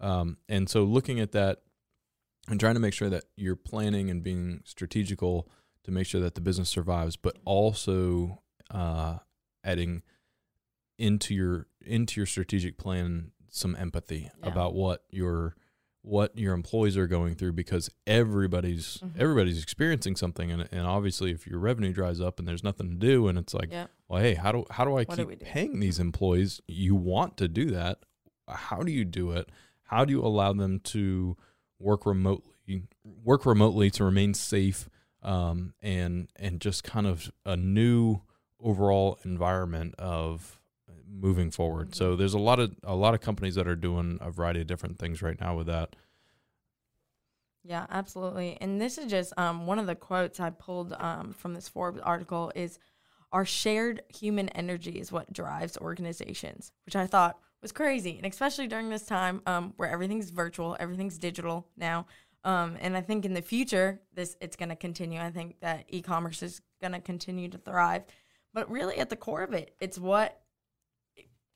Um, 0.00 0.36
and 0.48 0.68
so 0.68 0.84
looking 0.84 1.20
at 1.20 1.32
that 1.32 1.62
and 2.48 2.60
trying 2.60 2.74
to 2.74 2.80
make 2.80 2.92
sure 2.94 3.08
that 3.10 3.24
you're 3.36 3.56
planning 3.56 4.10
and 4.10 4.22
being 4.22 4.60
strategical 4.64 5.48
to 5.84 5.90
make 5.90 6.06
sure 6.06 6.20
that 6.20 6.34
the 6.34 6.40
business 6.40 6.68
survives, 6.68 7.16
but 7.16 7.36
also 7.44 8.42
uh, 8.70 9.18
adding 9.62 10.02
into 10.98 11.34
your 11.34 11.66
into 11.84 12.20
your 12.20 12.26
strategic 12.26 12.78
plan 12.78 13.32
some 13.50 13.74
empathy 13.76 14.30
Yeah. 14.42 14.48
about 14.48 14.74
what 14.74 15.04
your 15.10 15.56
what 16.02 16.36
your 16.38 16.52
employees 16.54 16.96
are 16.98 17.06
going 17.06 17.34
through 17.34 17.52
because 17.52 17.90
everybody's 18.06 18.98
Mhm. 18.98 19.16
everybody's 19.18 19.62
experiencing 19.62 20.16
something 20.16 20.50
and, 20.50 20.68
and 20.70 20.82
obviously 20.86 21.30
if 21.32 21.46
your 21.46 21.58
revenue 21.58 21.92
dries 21.92 22.20
up 22.20 22.38
and 22.38 22.46
there's 22.46 22.62
nothing 22.62 22.90
to 22.90 22.96
do 22.96 23.26
and 23.26 23.38
it's 23.38 23.54
like 23.54 23.70
Yep. 23.72 23.90
well 24.08 24.22
hey 24.22 24.34
how 24.34 24.52
do 24.52 24.64
how 24.70 24.84
do 24.84 24.92
I 24.92 25.04
What 25.04 25.16
keep 25.16 25.26
we 25.28 25.36
do? 25.36 25.44
paying 25.44 25.80
these 25.80 25.98
employees 25.98 26.60
you 26.68 26.94
want 26.94 27.36
to 27.38 27.48
do 27.48 27.70
that 27.70 28.04
how 28.48 28.82
do 28.82 28.92
you 28.92 29.04
do 29.04 29.30
it 29.32 29.48
how 29.84 30.04
do 30.04 30.12
you 30.12 30.20
allow 30.22 30.52
them 30.52 30.78
to 30.80 31.36
work 31.84 32.06
remotely 32.06 32.82
work 33.04 33.44
remotely 33.44 33.90
to 33.90 34.04
remain 34.04 34.34
safe 34.34 34.88
um, 35.22 35.74
and 35.82 36.28
and 36.36 36.60
just 36.60 36.82
kind 36.82 37.06
of 37.06 37.30
a 37.44 37.56
new 37.56 38.20
overall 38.60 39.18
environment 39.24 39.94
of 39.98 40.60
moving 41.06 41.50
forward. 41.50 41.94
So 41.94 42.16
there's 42.16 42.34
a 42.34 42.38
lot 42.38 42.58
of 42.58 42.74
a 42.82 42.94
lot 42.94 43.14
of 43.14 43.20
companies 43.20 43.54
that 43.54 43.68
are 43.68 43.76
doing 43.76 44.18
a 44.20 44.30
variety 44.30 44.62
of 44.62 44.66
different 44.66 44.98
things 44.98 45.22
right 45.22 45.40
now 45.40 45.56
with 45.56 45.66
that. 45.66 45.94
Yeah, 47.62 47.86
absolutely. 47.88 48.58
And 48.60 48.80
this 48.80 48.98
is 48.98 49.10
just 49.10 49.32
um, 49.38 49.66
one 49.66 49.78
of 49.78 49.86
the 49.86 49.94
quotes 49.94 50.38
I 50.38 50.50
pulled 50.50 50.92
um, 50.98 51.32
from 51.32 51.54
this 51.54 51.68
Forbes 51.68 52.00
article 52.02 52.52
is 52.54 52.78
our 53.32 53.46
shared 53.46 54.02
human 54.14 54.50
energy 54.50 55.00
is 55.00 55.10
what 55.10 55.32
drives 55.32 55.78
organizations, 55.78 56.72
which 56.84 56.94
I 56.94 57.06
thought 57.06 57.38
was 57.64 57.72
crazy, 57.72 58.18
and 58.18 58.26
especially 58.26 58.68
during 58.68 58.90
this 58.90 59.06
time 59.06 59.40
um, 59.46 59.72
where 59.78 59.88
everything's 59.88 60.28
virtual, 60.28 60.76
everything's 60.78 61.16
digital 61.16 61.66
now. 61.78 62.06
Um, 62.44 62.76
and 62.78 62.94
I 62.94 63.00
think 63.00 63.24
in 63.24 63.32
the 63.32 63.40
future, 63.40 64.02
this 64.12 64.36
it's 64.38 64.54
going 64.54 64.68
to 64.68 64.76
continue. 64.76 65.18
I 65.18 65.30
think 65.30 65.60
that 65.60 65.86
e-commerce 65.88 66.42
is 66.42 66.60
going 66.82 66.92
to 66.92 67.00
continue 67.00 67.48
to 67.48 67.56
thrive. 67.56 68.02
But 68.52 68.70
really, 68.70 68.98
at 68.98 69.08
the 69.08 69.16
core 69.16 69.42
of 69.42 69.54
it, 69.54 69.74
it's 69.80 69.98
what 69.98 70.42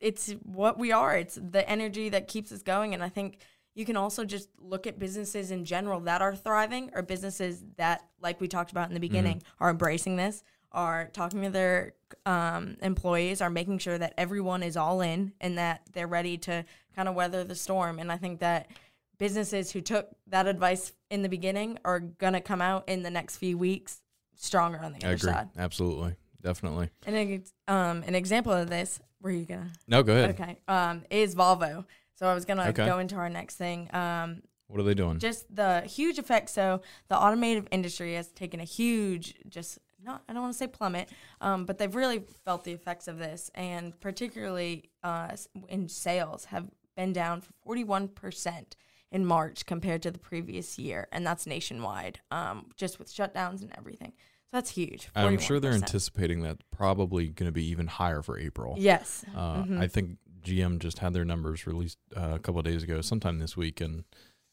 it's 0.01 0.33
what 0.43 0.79
we 0.79 0.93
are. 0.93 1.15
It's 1.15 1.39
the 1.41 1.69
energy 1.69 2.09
that 2.09 2.27
keeps 2.27 2.51
us 2.53 2.63
going. 2.63 2.95
And 2.95 3.03
I 3.03 3.11
think 3.11 3.41
you 3.75 3.85
can 3.85 3.97
also 3.97 4.25
just 4.25 4.49
look 4.59 4.87
at 4.87 4.99
businesses 4.99 5.51
in 5.51 5.67
general 5.67 6.01
that 6.01 6.23
are 6.23 6.35
thriving, 6.35 6.91
or 6.95 7.03
businesses 7.03 7.63
that, 7.77 8.03
like 8.23 8.41
we 8.41 8.49
talked 8.49 8.71
about 8.71 8.89
in 8.89 8.95
the 8.95 9.01
beginning, 9.01 9.43
are 9.61 9.69
embracing 9.69 10.17
this, 10.17 10.43
are 10.73 11.09
talking 11.13 11.43
to 11.43 11.51
their 11.51 11.95
um, 12.27 12.77
employees, 12.83 13.41
are 13.41 13.51
making 13.51 13.79
sure 13.79 13.99
that 13.99 14.15
everyone 14.19 14.63
is 14.63 14.77
all 14.77 15.01
in 15.01 15.33
and 15.41 15.57
that 15.59 15.83
they're 15.93 16.07
ready 16.07 16.37
to 16.39 16.65
kind 16.95 17.09
of 17.09 17.15
weather 17.15 17.45
the 17.45 17.55
storm. 17.55 17.99
And 17.99 18.13
I 18.13 18.17
think 18.17 18.41
that 18.41 18.69
businesses 19.19 19.73
who 19.73 19.81
took 19.81 20.09
that 20.27 20.47
advice 20.47 20.93
in 21.11 21.23
the 21.23 21.29
beginning 21.29 21.79
are 21.85 22.01
going 22.01 22.35
to 22.35 22.41
come 22.41 22.61
out 22.61 22.89
in 22.89 23.03
the 23.03 23.11
next 23.11 23.37
few 23.37 23.57
weeks 23.59 24.03
stronger 24.37 24.79
on 24.79 24.93
the 24.93 24.99
I 25.05 25.09
other 25.09 25.15
agree. 25.17 25.33
side. 25.33 25.49
Absolutely. 25.57 26.15
Definitely. 26.41 26.91
And 27.05 27.17
an, 27.17 27.45
um, 27.67 28.05
an 28.07 28.15
example 28.15 28.53
of 28.53 28.71
this, 28.71 29.01
were 29.21 29.33
you 29.33 29.45
gonna? 29.45 29.73
No, 29.89 30.05
go 30.05 30.13
ahead. 30.13 30.31
Okay, 30.41 30.59
um, 30.69 31.03
is 31.11 31.35
Volvo. 31.35 31.85
So 32.15 32.27
I 32.27 32.35
was 32.35 32.45
gonna 32.45 32.69
Okay. 32.69 32.87
go 32.87 33.01
into 33.01 33.17
our 33.17 33.29
next 33.29 33.57
thing. 33.57 33.93
Um, 33.93 34.43
What 34.69 34.79
are 34.79 34.85
they 34.85 34.95
doing? 34.95 35.19
just 35.19 35.53
the 35.53 35.81
huge 35.81 36.19
effect. 36.19 36.51
So 36.51 36.81
the 37.09 37.17
automotive 37.17 37.67
industry 37.73 38.15
has 38.15 38.29
taken 38.29 38.61
a 38.61 38.65
huge, 38.65 39.35
just 39.49 39.81
not 40.03 40.23
I 40.29 40.33
don't 40.33 40.43
want 40.43 40.55
to 40.55 40.59
say 40.59 40.67
plummet, 40.67 41.09
um, 41.41 41.65
but 41.65 41.79
they've 41.79 41.95
really 41.95 42.25
felt 42.45 42.65
the 42.65 42.73
effects 42.73 43.09
of 43.09 43.19
this, 43.19 43.51
and 43.55 43.99
particularly 44.01 44.91
uh, 45.03 45.37
in 45.69 45.89
sales 45.89 46.47
have 46.47 46.67
been 46.97 47.13
down 47.13 47.41
for 47.41 47.53
forty 47.65 47.85
one 47.85 48.09
percent 48.09 48.77
in 49.11 49.25
March 49.25 49.65
compared 49.67 50.03
to 50.03 50.11
the 50.11 50.19
previous 50.19 50.79
year, 50.79 51.09
and 51.13 51.27
that's 51.27 51.47
nationwide, 51.47 52.21
um, 52.31 52.67
just 52.77 52.99
with 52.99 53.11
shutdowns 53.13 53.63
and 53.63 53.73
everything. 53.79 54.13
So 54.51 54.57
that's 54.57 54.71
huge. 54.71 55.09
I'm 55.15 55.39
sure 55.39 55.61
they're 55.61 55.73
anticipating 55.73 56.41
that 56.43 56.59
probably 56.71 57.29
going 57.29 57.49
to 57.49 57.53
be 57.53 57.67
even 57.71 57.87
higher 57.87 58.23
for 58.23 58.39
April. 58.39 58.75
Yes. 58.79 59.25
Uh, 59.35 59.63
Mhm. 59.63 59.79
I 59.81 59.87
think 59.89 60.19
GM 60.43 60.79
just 60.79 60.99
had 61.01 61.13
their 61.13 61.25
numbers 61.25 61.67
released 61.67 61.99
uh, 62.17 62.33
a 62.35 62.39
couple 62.39 62.59
of 62.59 62.65
days 62.65 62.83
ago, 62.83 63.01
sometime 63.03 63.39
this 63.39 63.57
week, 63.57 63.81
and 63.81 64.05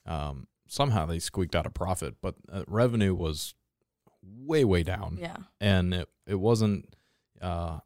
um, 0.06 0.48
somehow 0.68 1.06
they 1.06 1.20
squeaked 1.20 1.56
out 1.56 1.66
a 1.66 1.70
profit, 1.70 2.16
but 2.22 2.36
uh, 2.52 2.64
revenue 2.68 3.14
was 3.16 3.56
way, 4.26 4.64
way 4.64 4.84
down. 4.84 5.18
Yeah. 5.20 5.38
and 5.62 5.94
it, 5.94 6.10
it 6.28 6.36
wasn't 6.40 6.96
uh 7.42 7.80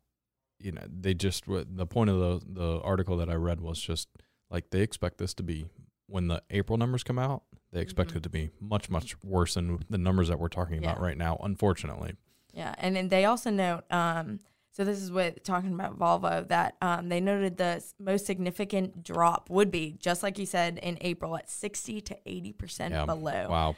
you 0.59 0.71
know 0.71 0.83
they 0.87 1.13
just 1.13 1.45
the 1.47 1.85
point 1.87 2.09
of 2.09 2.17
the 2.19 2.41
the 2.61 2.81
article 2.81 3.17
that 3.17 3.29
i 3.29 3.33
read 3.33 3.61
was 3.61 3.79
just 3.79 4.07
like 4.51 4.69
they 4.69 4.81
expect 4.81 5.17
this 5.17 5.33
to 5.33 5.43
be 5.43 5.65
when 6.07 6.27
the 6.27 6.41
april 6.51 6.77
numbers 6.77 7.03
come 7.03 7.17
out 7.17 7.43
they 7.71 7.81
expect 7.81 8.11
Mhm. 8.13 8.17
it 8.17 8.23
to 8.23 8.29
be 8.29 8.49
much 8.59 8.89
much 8.89 9.15
worse 9.23 9.55
than 9.55 9.79
the 9.89 9.97
numbers 9.97 10.27
that 10.27 10.39
we're 10.39 10.47
talking 10.49 10.77
about 10.77 10.99
right 10.99 11.17
now 11.17 11.37
unfortunately 11.43 12.13
Yeah, 12.53 12.73
and 12.77 12.95
then 12.95 13.09
they 13.09 13.25
also 13.25 13.49
note. 13.51 13.83
Um, 13.91 14.39
so 14.71 14.83
this 14.83 14.99
is 15.01 15.11
what 15.11 15.43
talking 15.43 15.73
about 15.73 15.97
Volvo 15.99 16.47
that 16.47 16.75
um, 16.81 17.09
they 17.09 17.19
noted 17.19 17.57
the 17.57 17.83
most 17.99 18.25
significant 18.25 19.03
drop 19.03 19.49
would 19.49 19.69
be 19.71 19.95
just 19.99 20.23
like 20.23 20.37
you 20.39 20.45
said 20.45 20.77
in 20.81 20.97
April 21.01 21.35
at 21.37 21.49
sixty 21.49 22.01
to 22.01 22.17
eighty 22.25 22.51
percent 22.53 22.93
Yeah. 22.93 23.05
below 23.05 23.47
wow 23.49 23.75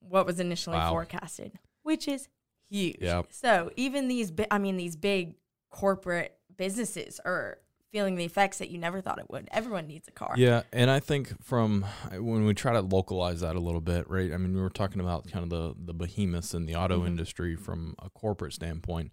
what 0.00 0.24
was 0.26 0.40
initially 0.40 0.76
Wow. 0.78 0.90
forecasted, 0.90 1.52
which 1.90 2.06
is 2.08 2.28
huge. 2.70 2.96
Yeah. 3.00 3.22
So 3.30 3.70
even 3.76 4.06
these, 4.08 4.30
bi- 4.30 4.46
I 4.50 4.58
mean, 4.58 4.76
these 4.76 4.94
big 4.96 5.34
corporate 5.70 6.36
businesses 6.56 7.20
are 7.24 7.58
feeling 7.92 8.14
the 8.14 8.24
effects 8.24 8.58
that 8.58 8.70
you 8.70 8.78
never 8.78 9.00
thought 9.00 9.18
it 9.18 9.28
would. 9.28 9.48
Everyone 9.50 9.86
needs 9.88 10.06
a 10.06 10.12
car. 10.12 10.34
yeah 10.36 10.62
and 10.72 10.88
i 10.90 11.00
think 11.00 11.42
from 11.42 11.84
when 12.12 12.44
we 12.44 12.54
try 12.54 12.72
to 12.72 12.80
localize 12.80 13.40
that 13.40 13.56
a 13.56 13.58
little 13.60 13.80
bit 13.80 14.08
right 14.08 14.32
i 14.32 14.36
mean 14.36 14.54
we 14.54 14.60
were 14.60 14.70
talking 14.70 15.00
about 15.00 15.28
kind 15.28 15.42
of 15.42 15.50
the 15.50 15.74
the 15.86 15.92
behemoths 15.94 16.54
in 16.54 16.66
the 16.66 16.74
auto 16.76 17.00
Mhm. 17.00 17.06
industry 17.08 17.56
from 17.56 17.96
a 18.00 18.08
corporate 18.10 18.52
standpoint 18.52 19.10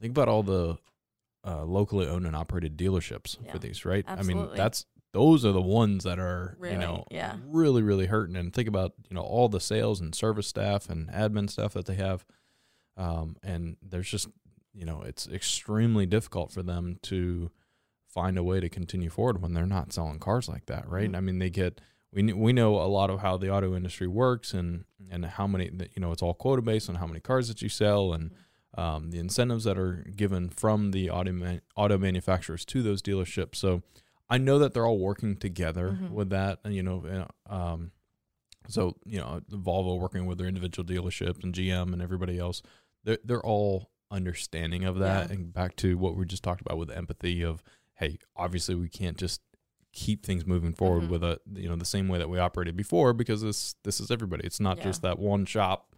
think 0.00 0.10
about 0.10 0.26
all 0.28 0.42
the 0.42 0.76
uh, 1.46 1.62
locally 1.64 2.08
owned 2.08 2.26
and 2.26 2.34
operated 2.34 2.76
dealerships 2.76 3.36
Yeah. 3.44 3.52
for 3.52 3.58
these 3.60 3.84
right 3.84 4.04
i 4.08 4.22
mean 4.22 4.48
that's 4.56 4.86
those 5.16 5.44
are 5.44 5.52
the 5.52 5.62
ones 5.62 6.04
that 6.04 6.18
are 6.18 6.56
Really, 6.58 6.74
you 6.74 6.80
know 6.80 7.04
yeah. 7.10 7.36
really 7.46 7.82
really 7.82 8.06
hurting. 8.06 8.36
And 8.36 8.52
think 8.52 8.68
about 8.68 8.92
you 9.08 9.14
know 9.14 9.22
all 9.22 9.48
the 9.48 9.60
sales 9.60 10.00
and 10.00 10.14
service 10.14 10.46
staff 10.46 10.88
and 10.90 11.08
admin 11.10 11.48
stuff 11.50 11.72
that 11.74 11.86
they 11.86 11.94
have. 11.94 12.24
Um, 12.96 13.36
and 13.42 13.76
there's 13.82 14.10
just 14.10 14.28
you 14.74 14.84
know 14.84 15.02
it's 15.02 15.26
extremely 15.28 16.06
difficult 16.06 16.52
for 16.52 16.62
them 16.62 16.98
to 17.02 17.50
find 18.08 18.38
a 18.38 18.42
way 18.42 18.60
to 18.60 18.68
continue 18.68 19.10
forward 19.10 19.42
when 19.42 19.52
they're 19.54 19.66
not 19.66 19.92
selling 19.92 20.18
cars 20.18 20.48
like 20.48 20.66
that 20.66 20.88
right? 20.88 21.10
Mhm. 21.10 21.16
i 21.16 21.20
mean 21.20 21.38
they 21.38 21.50
get 21.50 21.80
we 22.12 22.32
we 22.32 22.52
know 22.54 22.76
a 22.76 22.88
lot 22.88 23.10
of 23.10 23.20
how 23.20 23.36
the 23.36 23.50
auto 23.50 23.74
industry 23.74 24.06
works 24.06 24.54
and 24.54 24.84
and 25.10 25.24
how 25.26 25.46
many 25.46 25.66
you 25.94 26.00
know 26.00 26.12
it's 26.12 26.22
all 26.22 26.32
quota 26.34 26.62
based 26.62 26.88
on 26.88 26.94
how 26.96 27.06
many 27.06 27.20
cars 27.20 27.48
that 27.48 27.60
you 27.62 27.68
sell 27.68 28.12
and 28.14 28.32
um, 28.78 29.10
the 29.10 29.18
incentives 29.18 29.64
that 29.64 29.78
are 29.78 30.04
given 30.16 30.48
from 30.50 30.90
the 30.92 31.08
auto 31.10 31.32
man- 31.32 31.62
auto 31.76 31.96
manufacturers 31.96 32.64
to 32.66 32.82
those 32.82 33.00
dealerships. 33.00 33.54
So 33.56 33.82
I 34.28 34.38
know 34.38 34.58
that 34.58 34.74
they're 34.74 34.86
all 34.86 34.98
working 34.98 35.36
together 35.36 35.92
Mhm. 36.00 36.10
with 36.10 36.30
that, 36.30 36.60
and 36.64 36.74
you 36.74 36.82
know, 36.82 37.28
um, 37.48 37.92
so 38.68 38.96
you 39.04 39.18
know, 39.18 39.40
Volvo 39.50 39.98
working 39.98 40.26
with 40.26 40.38
their 40.38 40.48
individual 40.48 40.86
dealerships 40.86 41.42
and 41.44 41.54
GM 41.54 41.92
and 41.92 42.02
everybody 42.02 42.38
else, 42.38 42.62
they're 43.04 43.18
they're 43.24 43.44
all 43.44 43.90
understanding 44.10 44.84
of 44.84 44.98
that. 44.98 45.28
Yeah. 45.28 45.34
And 45.34 45.52
back 45.52 45.76
to 45.76 45.96
what 45.98 46.16
we 46.16 46.24
just 46.26 46.42
talked 46.42 46.60
about 46.60 46.78
with 46.78 46.90
empathy 46.90 47.42
of, 47.44 47.62
hey, 47.94 48.18
obviously 48.36 48.74
we 48.76 48.88
can't 48.88 49.16
just 49.16 49.40
keep 49.92 50.24
things 50.26 50.44
moving 50.46 50.72
forward 50.74 51.04
Mhm. 51.04 51.08
with 51.08 51.24
a 51.24 51.40
you 51.54 51.68
know 51.68 51.76
the 51.76 51.84
same 51.84 52.06
way 52.08 52.18
that 52.18 52.28
we 52.28 52.38
operated 52.38 52.76
before 52.76 53.12
because 53.12 53.42
this 53.42 53.74
this 53.84 54.00
is 54.00 54.10
everybody. 54.10 54.44
It's 54.44 54.60
not 54.60 54.78
Yeah. 54.78 54.84
just 54.84 55.02
that 55.02 55.18
one 55.18 55.44
shop, 55.46 55.94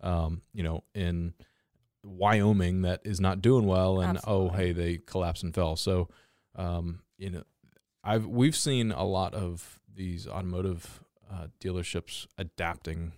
um, 0.00 0.42
you 0.52 0.62
know, 0.62 0.84
in 0.94 1.34
Wyoming 2.02 2.82
that 2.82 3.00
is 3.04 3.20
not 3.20 3.42
doing 3.42 3.66
well, 3.66 4.00
and 4.00 4.18
oh 4.26 4.48
hey, 4.50 4.72
they 4.72 4.98
collapsed 4.98 5.42
and 5.42 5.54
fell. 5.54 5.76
So, 5.76 6.08
um, 6.54 7.02
you 7.18 7.30
know, 7.30 7.42
I've 8.02 8.26
we've 8.26 8.56
seen 8.56 8.92
a 8.92 9.04
lot 9.04 9.34
of 9.34 9.80
these 9.92 10.26
automotive 10.26 11.02
uh, 11.30 11.46
dealerships 11.60 12.26
adapting, 12.38 13.12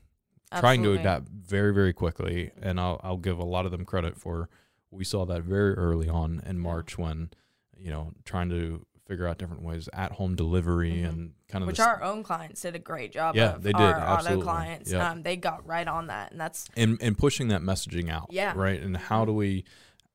trying 0.59 0.83
to 0.83 0.93
adapt 0.93 1.29
very 1.29 1.73
very 1.73 1.93
quickly, 1.93 2.51
and 2.61 2.81
I'll 2.81 3.01
I'll 3.03 3.17
give 3.17 3.39
a 3.39 3.45
lot 3.45 3.65
of 3.67 3.71
them 3.73 3.85
credit 3.85 4.17
for. 4.17 4.49
We 4.91 5.05
saw 5.05 5.25
that 5.27 5.43
very 5.43 5.75
early 5.75 6.09
on 6.09 6.43
in 6.45 6.59
March 6.59 6.99
when, 6.99 7.31
you 7.79 7.91
know, 7.91 8.13
trying 8.27 8.51
to 8.51 8.85
figure 9.07 9.27
out 9.27 9.39
different 9.39 9.63
ways 9.63 9.89
at 9.95 10.13
home 10.13 10.37
delivery 10.37 10.93
Mhm. 10.93 11.09
and 11.09 11.33
kind 11.49 11.63
of 11.63 11.67
Which 11.67 11.81
our 11.81 12.03
own 12.03 12.23
clients 12.23 12.61
did 12.61 12.77
a 12.77 12.79
great 12.79 13.11
job 13.11 13.35
Yeah, 13.35 13.55
of. 13.55 13.63
they 13.63 13.73
did, 13.73 13.81
Our 13.81 14.19
auto 14.19 14.41
clients, 14.41 14.93
Yep. 14.93 15.03
um, 15.03 15.23
they 15.23 15.37
got 15.37 15.67
right 15.67 15.89
on 15.89 16.07
that, 16.09 16.31
and 16.33 16.41
that's 16.41 16.69
and 16.77 16.99
and 17.01 17.17
pushing 17.17 17.49
that 17.49 17.63
messaging 17.63 18.11
out 18.11 18.27
Yeah. 18.31 18.53
right 18.55 18.81
and 18.81 18.97
how 18.97 19.25
do 19.25 19.33
we 19.33 19.65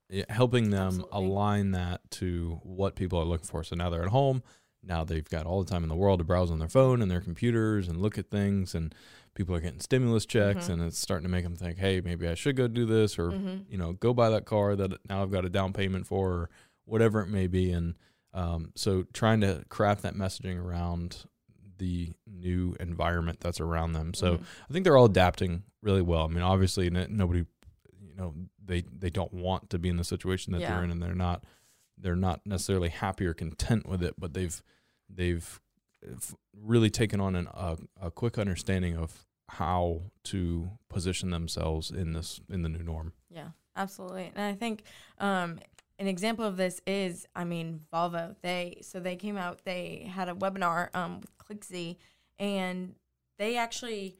yeah, 0.09 0.23
helping 0.29 0.69
them 0.69 0.87
Absolutely. 0.87 1.09
align 1.17 1.71
that 1.71 2.01
to 2.11 2.59
what 2.63 2.95
people 2.95 3.19
are 3.19 3.25
looking 3.25 3.47
for 3.47 3.63
so 3.63 3.75
now 3.75 3.89
they're 3.89 4.03
at 4.03 4.09
home 4.09 4.41
now 4.83 5.03
they've 5.03 5.27
got 5.29 5.45
all 5.45 5.61
the 5.63 5.69
time 5.69 5.83
in 5.83 5.89
the 5.89 5.95
world 5.95 6.19
to 6.19 6.23
browse 6.23 6.49
on 6.51 6.59
their 6.59 6.69
phone 6.69 7.01
and 7.01 7.11
their 7.11 7.19
computers 7.21 7.87
and 7.89 8.01
look 8.01 8.17
at 8.17 8.29
things 8.29 8.73
and 8.73 8.93
people 9.35 9.53
are 9.55 9.59
getting 9.59 9.79
stimulus 9.81 10.25
checks 10.25 10.67
Mhm. 10.67 10.73
and 10.73 10.81
it's 10.83 10.97
starting 10.99 11.23
to 11.23 11.29
make 11.29 11.43
them 11.43 11.55
think 11.55 11.77
hey 11.77 11.99
maybe 12.01 12.27
i 12.27 12.33
should 12.35 12.55
go 12.55 12.67
do 12.67 12.85
this 12.85 13.19
or 13.19 13.31
Mhm. 13.31 13.65
you 13.69 13.77
know 13.77 13.93
go 13.93 14.13
buy 14.13 14.29
that 14.29 14.45
car 14.45 14.75
that 14.75 14.93
now 15.09 15.21
i've 15.21 15.31
got 15.31 15.45
a 15.45 15.49
down 15.49 15.73
payment 15.73 16.05
for 16.07 16.31
or 16.31 16.49
whatever 16.85 17.21
it 17.21 17.27
may 17.27 17.47
be 17.47 17.71
and 17.71 17.95
um, 18.33 18.71
so 18.75 19.03
trying 19.13 19.41
to 19.41 19.65
craft 19.69 20.03
that 20.03 20.13
messaging 20.13 20.57
around 20.63 21.25
the 21.79 22.13
new 22.25 22.75
environment 22.79 23.39
that's 23.39 23.59
around 23.59 23.93
them 23.93 24.13
so 24.13 24.37
Mhm. 24.37 24.43
I 24.69 24.73
think 24.73 24.83
they're 24.83 24.97
all 24.97 25.05
adapting 25.05 25.63
really 25.81 26.01
well. 26.01 26.23
I 26.25 26.27
mean, 26.27 26.41
obviously, 26.43 26.87
n- 26.87 27.07
nobody, 27.11 27.45
you 28.01 28.15
know, 28.15 28.33
they 28.67 28.83
they 28.97 29.09
don't 29.09 29.33
want 29.33 29.69
to 29.71 29.79
be 29.79 29.89
in 29.89 29.97
the 29.97 30.03
situation 30.03 30.53
that 30.53 30.61
Yeah. 30.61 30.75
they're 30.75 30.83
in, 30.83 30.91
and 30.91 31.01
they're 31.01 31.15
not 31.15 31.43
they're 31.97 32.15
not 32.15 32.41
necessarily 32.45 32.89
happy 32.89 33.25
or 33.25 33.33
content 33.33 33.87
with 33.87 34.03
it. 34.03 34.13
But 34.19 34.33
they've 34.33 34.61
they've 35.09 35.59
really 36.55 36.89
taken 36.89 37.19
on 37.19 37.35
an, 37.35 37.47
a 37.53 37.77
a 38.01 38.11
quick 38.11 38.37
understanding 38.37 38.95
of 38.97 39.25
how 39.49 40.01
to 40.25 40.69
position 40.89 41.29
themselves 41.31 41.89
in 41.91 42.13
this 42.13 42.39
in 42.49 42.61
the 42.61 42.69
new 42.69 42.83
norm. 42.83 43.13
Yeah, 43.29 43.49
absolutely. 43.75 44.31
And 44.35 44.45
I 44.45 44.53
think 44.53 44.83
um, 45.19 45.59
an 45.99 46.07
example 46.07 46.45
of 46.45 46.57
this 46.57 46.81
is, 46.85 47.25
I 47.35 47.45
mean, 47.45 47.81
Volvo. 47.93 48.35
They 48.41 48.79
so 48.81 48.99
they 48.99 49.15
came 49.15 49.37
out. 49.37 49.61
They 49.63 50.09
had 50.13 50.29
a 50.29 50.33
webinar 50.33 50.93
um, 50.95 51.21
with 51.21 51.37
ClickZ, 51.59 51.95
and 52.39 52.95
they 53.39 53.57
actually 53.57 54.15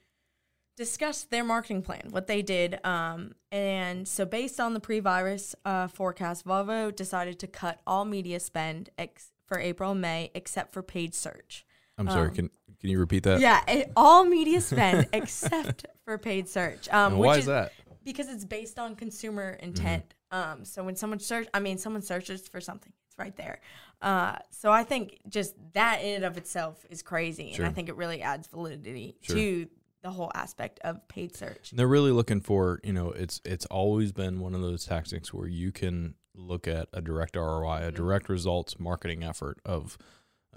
discussed 0.77 1.29
their 1.31 1.43
marketing 1.43 1.81
plan, 1.81 2.07
what 2.11 2.27
they 2.27 2.41
did. 2.41 2.79
Um, 2.85 3.33
and 3.51 4.07
so, 4.07 4.25
based 4.25 4.59
on 4.61 4.73
the 4.73 4.79
pre-virus 4.79 5.53
uh, 5.65 5.87
forecast, 5.89 6.45
Volvo 6.45 6.95
decided 6.95 7.39
to 7.39 7.47
cut 7.47 7.81
all 7.85 8.05
media 8.05 8.39
spend 8.39 8.89
ex- 8.97 9.31
for 9.45 9.59
April 9.59 9.91
and 9.91 9.99
May, 10.01 10.31
except 10.33 10.71
for 10.71 10.81
paid 10.81 11.13
search. 11.13 11.65
I'm 11.97 12.07
sorry. 12.09 12.29
Um, 12.29 12.35
Can 12.35 12.49
can 12.79 12.89
you 12.91 12.99
repeat 12.99 13.23
that? 13.23 13.39
yeah, 13.41 13.63
it, 13.67 13.91
all 13.97 14.23
media 14.23 14.61
spend 14.61 15.07
except 15.13 15.85
for 16.05 16.17
paid 16.17 16.47
search. 16.47 16.87
Um, 16.89 17.17
why 17.17 17.37
is 17.37 17.47
that? 17.47 17.73
because 18.05 18.29
it's 18.29 18.45
based 18.45 18.79
on 18.79 18.95
consumer 18.95 19.57
intent. 19.61 20.13
Um, 20.31 20.63
so 20.63 20.81
when 20.81 20.95
someone 20.95 21.19
search, 21.19 21.45
I 21.53 21.59
mean, 21.59 21.77
someone 21.77 22.01
searches 22.01 22.47
for 22.47 22.61
something, 22.61 22.93
it's 22.95 23.07
It's 23.15 23.19
right 23.19 23.35
there. 23.35 23.59
Uh, 24.01 24.37
so 24.49 24.71
I 24.71 24.83
think 24.85 25.17
just 25.27 25.55
that 25.73 26.01
in 26.01 26.15
and 26.15 26.23
of 26.25 26.37
itself 26.37 26.85
is 26.89 27.01
crazy, 27.01 27.51
Sure. 27.53 27.65
and 27.65 27.71
I 27.71 27.73
think 27.75 27.89
it 27.89 27.95
really 27.97 28.21
adds 28.21 28.47
validity 28.47 29.17
Sure. 29.21 29.35
to 29.35 29.67
the 30.03 30.11
whole 30.11 30.31
aspect 30.35 30.79
of 30.83 31.05
paid 31.07 31.35
search. 31.35 31.71
They're 31.71 31.87
really 31.87 32.11
looking 32.11 32.41
for, 32.41 32.79
you 32.83 32.93
know, 32.93 33.11
it's 33.11 33.41
it's 33.43 33.65
always 33.67 34.11
been 34.11 34.39
one 34.39 34.53
of 34.55 34.61
those 34.61 34.85
tactics 34.85 35.33
where 35.33 35.47
you 35.47 35.71
can 35.71 36.15
look 36.35 36.67
at 36.67 36.87
a 36.93 37.01
direct 37.01 37.35
ROI, 37.35 37.87
a 37.87 37.91
Mhm. 37.91 37.95
direct 37.95 38.29
results 38.29 38.79
marketing 38.79 39.23
effort 39.23 39.59
of 39.65 39.97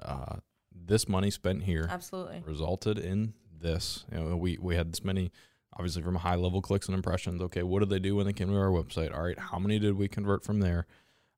uh, 0.00 0.36
this 0.72 1.08
money 1.08 1.30
spent 1.30 1.64
here 1.64 1.86
Absolutely. 1.90 2.42
resulted 2.46 2.98
in 2.98 3.34
this. 3.50 4.04
You 4.12 4.18
know, 4.20 4.36
we 4.36 4.58
we 4.60 4.76
had 4.76 4.92
this 4.92 5.02
many, 5.04 5.32
obviously 5.74 6.02
from 6.02 6.16
high 6.16 6.36
level 6.36 6.60
clicks 6.62 6.86
and 6.86 6.94
impressions. 6.94 7.40
Okay, 7.42 7.62
what 7.62 7.80
did 7.80 7.88
they 7.88 7.98
do 7.98 8.16
when 8.16 8.26
they 8.26 8.32
came 8.32 8.48
to 8.48 8.56
our 8.56 8.70
website? 8.70 9.14
All 9.14 9.22
right, 9.22 9.38
how 9.38 9.58
many 9.58 9.78
did 9.78 9.94
we 9.96 10.06
convert 10.08 10.44
from 10.44 10.60
there? 10.60 10.86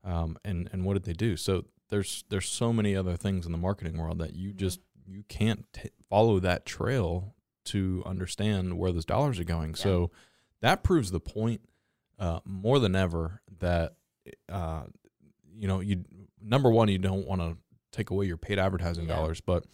Um, 0.04 0.36
and 0.44 0.68
and 0.72 0.84
what 0.84 0.94
did 0.94 1.04
they 1.04 1.12
do? 1.12 1.36
So 1.36 1.64
there's 1.88 2.24
there's 2.28 2.48
so 2.48 2.72
many 2.72 2.96
other 2.96 3.16
things 3.16 3.46
in 3.46 3.52
the 3.52 3.58
marketing 3.58 3.96
world 3.96 4.18
that 4.18 4.34
you 4.34 4.52
Mhm. 4.52 4.56
just 4.56 4.80
you 5.06 5.22
can't 5.28 5.66
t- 5.72 5.90
follow 6.08 6.38
that 6.40 6.64
trail 6.66 7.34
to 7.66 8.02
understand 8.06 8.78
where 8.78 8.92
those 8.92 9.04
dollars 9.04 9.38
are 9.38 9.44
going. 9.44 9.74
So 9.74 10.10
that 10.60 10.82
proves 10.82 11.10
the 11.10 11.20
point 11.20 11.60
uh, 12.18 12.40
more 12.44 12.78
than 12.78 12.94
ever 12.96 13.40
that 13.58 13.94
uh, 14.48 14.84
you 15.56 15.66
know 15.68 15.80
you 15.80 16.04
number 16.40 16.70
one 16.70 16.88
you 16.88 16.98
don't 16.98 17.26
want 17.26 17.40
to 17.40 17.56
take 17.90 18.10
away 18.10 18.26
your 18.26 18.36
paid 18.36 18.58
advertising 18.58 19.06
Yeah. 19.08 19.16
dollars, 19.16 19.40
but 19.40 19.64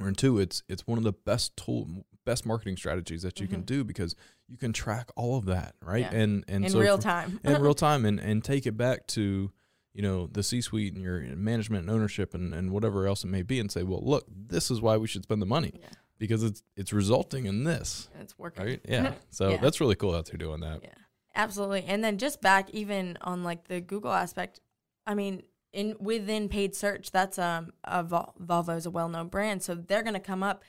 or 0.00 0.08
in 0.08 0.14
two 0.14 0.38
it's 0.38 0.62
it's 0.68 0.86
one 0.86 0.98
of 0.98 1.04
the 1.04 1.12
best 1.12 1.56
tool 1.56 1.88
best 2.24 2.46
marketing 2.46 2.76
strategies 2.76 3.22
that 3.22 3.40
you 3.40 3.48
can 3.48 3.62
Mhm. 3.62 3.66
do 3.66 3.84
because 3.84 4.14
you 4.48 4.56
can 4.56 4.72
track 4.72 5.10
all 5.16 5.36
of 5.36 5.44
that 5.46 5.74
right 5.82 6.00
Yeah. 6.12 6.14
and 6.14 6.44
and 6.48 6.64
in 6.64 6.70
so 6.70 6.80
real 6.80 6.98
time. 6.98 7.40
in 7.42 7.60
real 7.60 7.74
time 7.88 8.04
and, 8.04 8.20
and 8.20 8.44
take 8.44 8.64
it 8.66 8.76
back 8.76 9.06
to 9.08 9.50
you 9.92 10.02
know 10.02 10.28
the 10.28 10.42
c-suite 10.42 10.94
and 10.94 11.02
your 11.02 11.20
management 11.36 11.82
and 11.82 11.90
ownership 11.90 12.32
and, 12.32 12.54
and 12.54 12.70
whatever 12.70 13.06
else 13.08 13.24
it 13.24 13.26
may 13.26 13.42
be 13.42 13.58
and 13.58 13.70
say 13.72 13.82
well 13.82 14.00
look 14.02 14.24
this 14.28 14.70
is 14.70 14.80
why 14.80 14.96
we 14.96 15.06
should 15.08 15.24
spend 15.24 15.42
the 15.42 15.46
money 15.46 15.72
Yeah. 15.74 15.86
Because 16.22 16.42
it's 16.44 16.62
it's 16.76 16.92
resulting 16.92 17.46
in 17.46 17.64
this 17.64 18.08
it's 18.20 18.38
working. 18.38 18.64
right 18.64 18.80
yeah 18.88 19.12
so 19.30 19.50
Yeah. 19.50 19.56
that's 19.56 19.80
really 19.80 19.96
cool 19.96 20.12
that 20.12 20.26
they're 20.26 20.38
doing 20.38 20.60
that 20.60 20.78
Yeah, 20.84 20.90
absolutely. 21.34 21.82
And 21.88 22.02
then 22.04 22.16
just 22.16 22.40
back 22.40 22.70
even 22.70 23.18
on 23.22 23.42
like 23.42 23.66
the 23.66 23.80
Google 23.80 24.12
aspect, 24.12 24.60
I 25.04 25.14
mean, 25.14 25.42
in 25.72 25.96
within 25.98 26.48
paid 26.48 26.76
search, 26.76 27.10
that's 27.10 27.38
um 27.38 27.72
a 27.82 28.02
Vol- 28.04 28.34
Volvo 28.40 28.76
is 28.76 28.86
a 28.86 28.90
well 28.90 29.08
known 29.08 29.28
brand, 29.28 29.62
so 29.62 29.74
they're 29.74 30.02
going 30.04 30.14
to 30.14 30.20
come 30.32 30.42
up. 30.42 30.62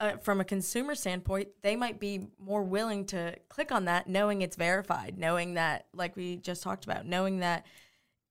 Uh, 0.00 0.16
from 0.18 0.40
a 0.40 0.44
consumer 0.44 0.94
standpoint, 0.94 1.48
they 1.62 1.74
might 1.74 1.98
be 1.98 2.28
more 2.38 2.62
willing 2.62 3.04
to 3.04 3.34
click 3.48 3.72
on 3.72 3.86
that, 3.86 4.06
knowing 4.08 4.42
it's 4.42 4.54
verified, 4.54 5.18
knowing 5.18 5.54
that, 5.54 5.86
like 5.92 6.14
we 6.14 6.36
just 6.36 6.62
talked 6.62 6.84
about, 6.84 7.04
knowing 7.04 7.40
that 7.40 7.66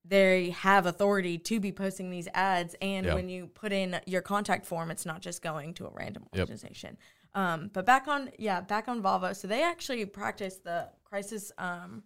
they 0.09 0.51
have 0.51 0.85
authority 0.85 1.37
to 1.37 1.59
be 1.59 1.71
posting 1.71 2.09
these 2.09 2.27
ads. 2.33 2.75
And 2.81 3.05
Yeah. 3.05 3.13
when 3.13 3.27
you 3.29 3.47
put 3.47 3.73
in 3.73 3.99
your 4.05 4.21
contact 4.21 4.65
form, 4.65 4.89
it's 4.91 5.05
not 5.05 5.21
just 5.21 5.41
going 5.41 5.73
to 5.75 5.85
a 5.87 5.89
random 5.91 6.27
Yep. 6.33 6.41
organization. 6.41 6.97
Um, 7.33 7.69
but 7.73 7.85
back 7.85 8.07
on, 8.07 8.31
yeah, 8.39 8.61
back 8.61 8.87
on 8.87 9.01
Volvo. 9.03 9.35
So 9.35 9.47
they 9.47 9.63
actually 9.63 10.05
practice 10.05 10.57
the 10.57 10.89
crisis 11.03 11.51
um, 11.57 12.03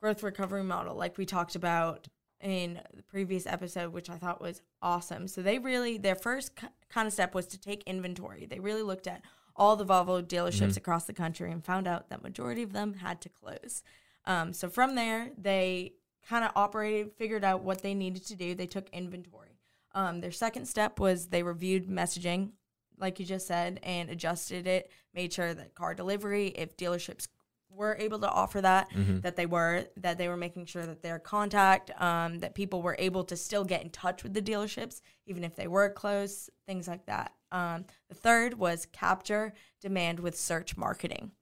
growth 0.00 0.22
recovery 0.22 0.62
model, 0.62 0.94
like 0.94 1.18
we 1.18 1.26
talked 1.26 1.56
about 1.56 2.08
in 2.40 2.80
the 2.94 3.02
previous 3.02 3.46
episode, 3.46 3.92
which 3.92 4.10
I 4.10 4.16
thought 4.18 4.40
was 4.40 4.60
awesome. 4.82 5.26
So 5.28 5.40
they 5.42 5.58
really, 5.58 5.96
their 5.98 6.14
first 6.14 6.52
kind 6.90 7.06
of 7.06 7.12
step 7.12 7.34
was 7.34 7.46
to 7.48 7.58
take 7.58 7.82
inventory. 7.84 8.46
They 8.46 8.60
really 8.60 8.82
looked 8.82 9.06
at 9.06 9.22
all 9.56 9.76
the 9.76 9.84
Volvo 9.86 10.22
dealerships 10.22 10.72
Mhm. 10.74 10.76
across 10.76 11.04
the 11.04 11.12
country 11.14 11.50
and 11.50 11.64
found 11.64 11.86
out 11.86 12.10
that 12.10 12.22
majority 12.22 12.62
of 12.62 12.72
them 12.72 12.94
had 12.94 13.20
to 13.22 13.28
close. 13.28 13.82
Um, 14.26 14.52
so 14.52 14.68
from 14.68 14.94
there, 14.94 15.30
they 15.38 15.94
kind 16.28 16.44
of 16.44 16.50
operated, 16.56 17.12
figured 17.16 17.44
out 17.44 17.62
what 17.62 17.82
they 17.82 17.94
needed 17.94 18.26
to 18.26 18.36
do. 18.36 18.54
They 18.54 18.66
took 18.66 18.88
inventory. 18.90 19.58
Um, 19.94 20.20
their 20.20 20.32
second 20.32 20.66
step 20.66 20.98
was 20.98 21.26
they 21.26 21.42
reviewed 21.42 21.88
messaging, 21.88 22.52
like 22.98 23.20
you 23.20 23.26
just 23.26 23.46
said, 23.46 23.78
and 23.82 24.10
adjusted 24.10 24.66
it, 24.66 24.90
made 25.14 25.32
sure 25.32 25.54
that 25.54 25.74
car 25.74 25.94
delivery, 25.94 26.48
if 26.48 26.76
dealerships 26.76 27.28
were 27.70 27.96
able 27.98 28.20
to 28.20 28.28
offer 28.30 28.60
that, 28.60 28.88
Mhm. 28.92 29.22
that 29.22 29.34
they 29.36 29.46
were, 29.46 29.86
that 29.96 30.16
they 30.16 30.28
were 30.28 30.36
making 30.36 30.64
sure 30.66 30.86
that 30.86 31.02
their 31.02 31.18
contact, 31.18 31.90
um, 32.00 32.38
that 32.38 32.54
people 32.54 32.82
were 32.82 32.94
able 33.00 33.24
to 33.24 33.36
still 33.36 33.64
get 33.64 33.82
in 33.82 33.90
touch 33.90 34.22
with 34.22 34.32
the 34.32 34.42
dealerships, 34.42 35.00
even 35.26 35.42
if 35.42 35.56
they 35.56 35.66
were 35.66 35.90
close, 35.90 36.48
things 36.66 36.86
like 36.86 37.04
that. 37.06 37.32
Um, 37.50 37.84
the 38.08 38.14
third 38.14 38.54
was 38.54 38.86
capture 38.86 39.54
demand 39.80 40.20
with 40.20 40.38
search 40.38 40.76
marketing 40.76 41.32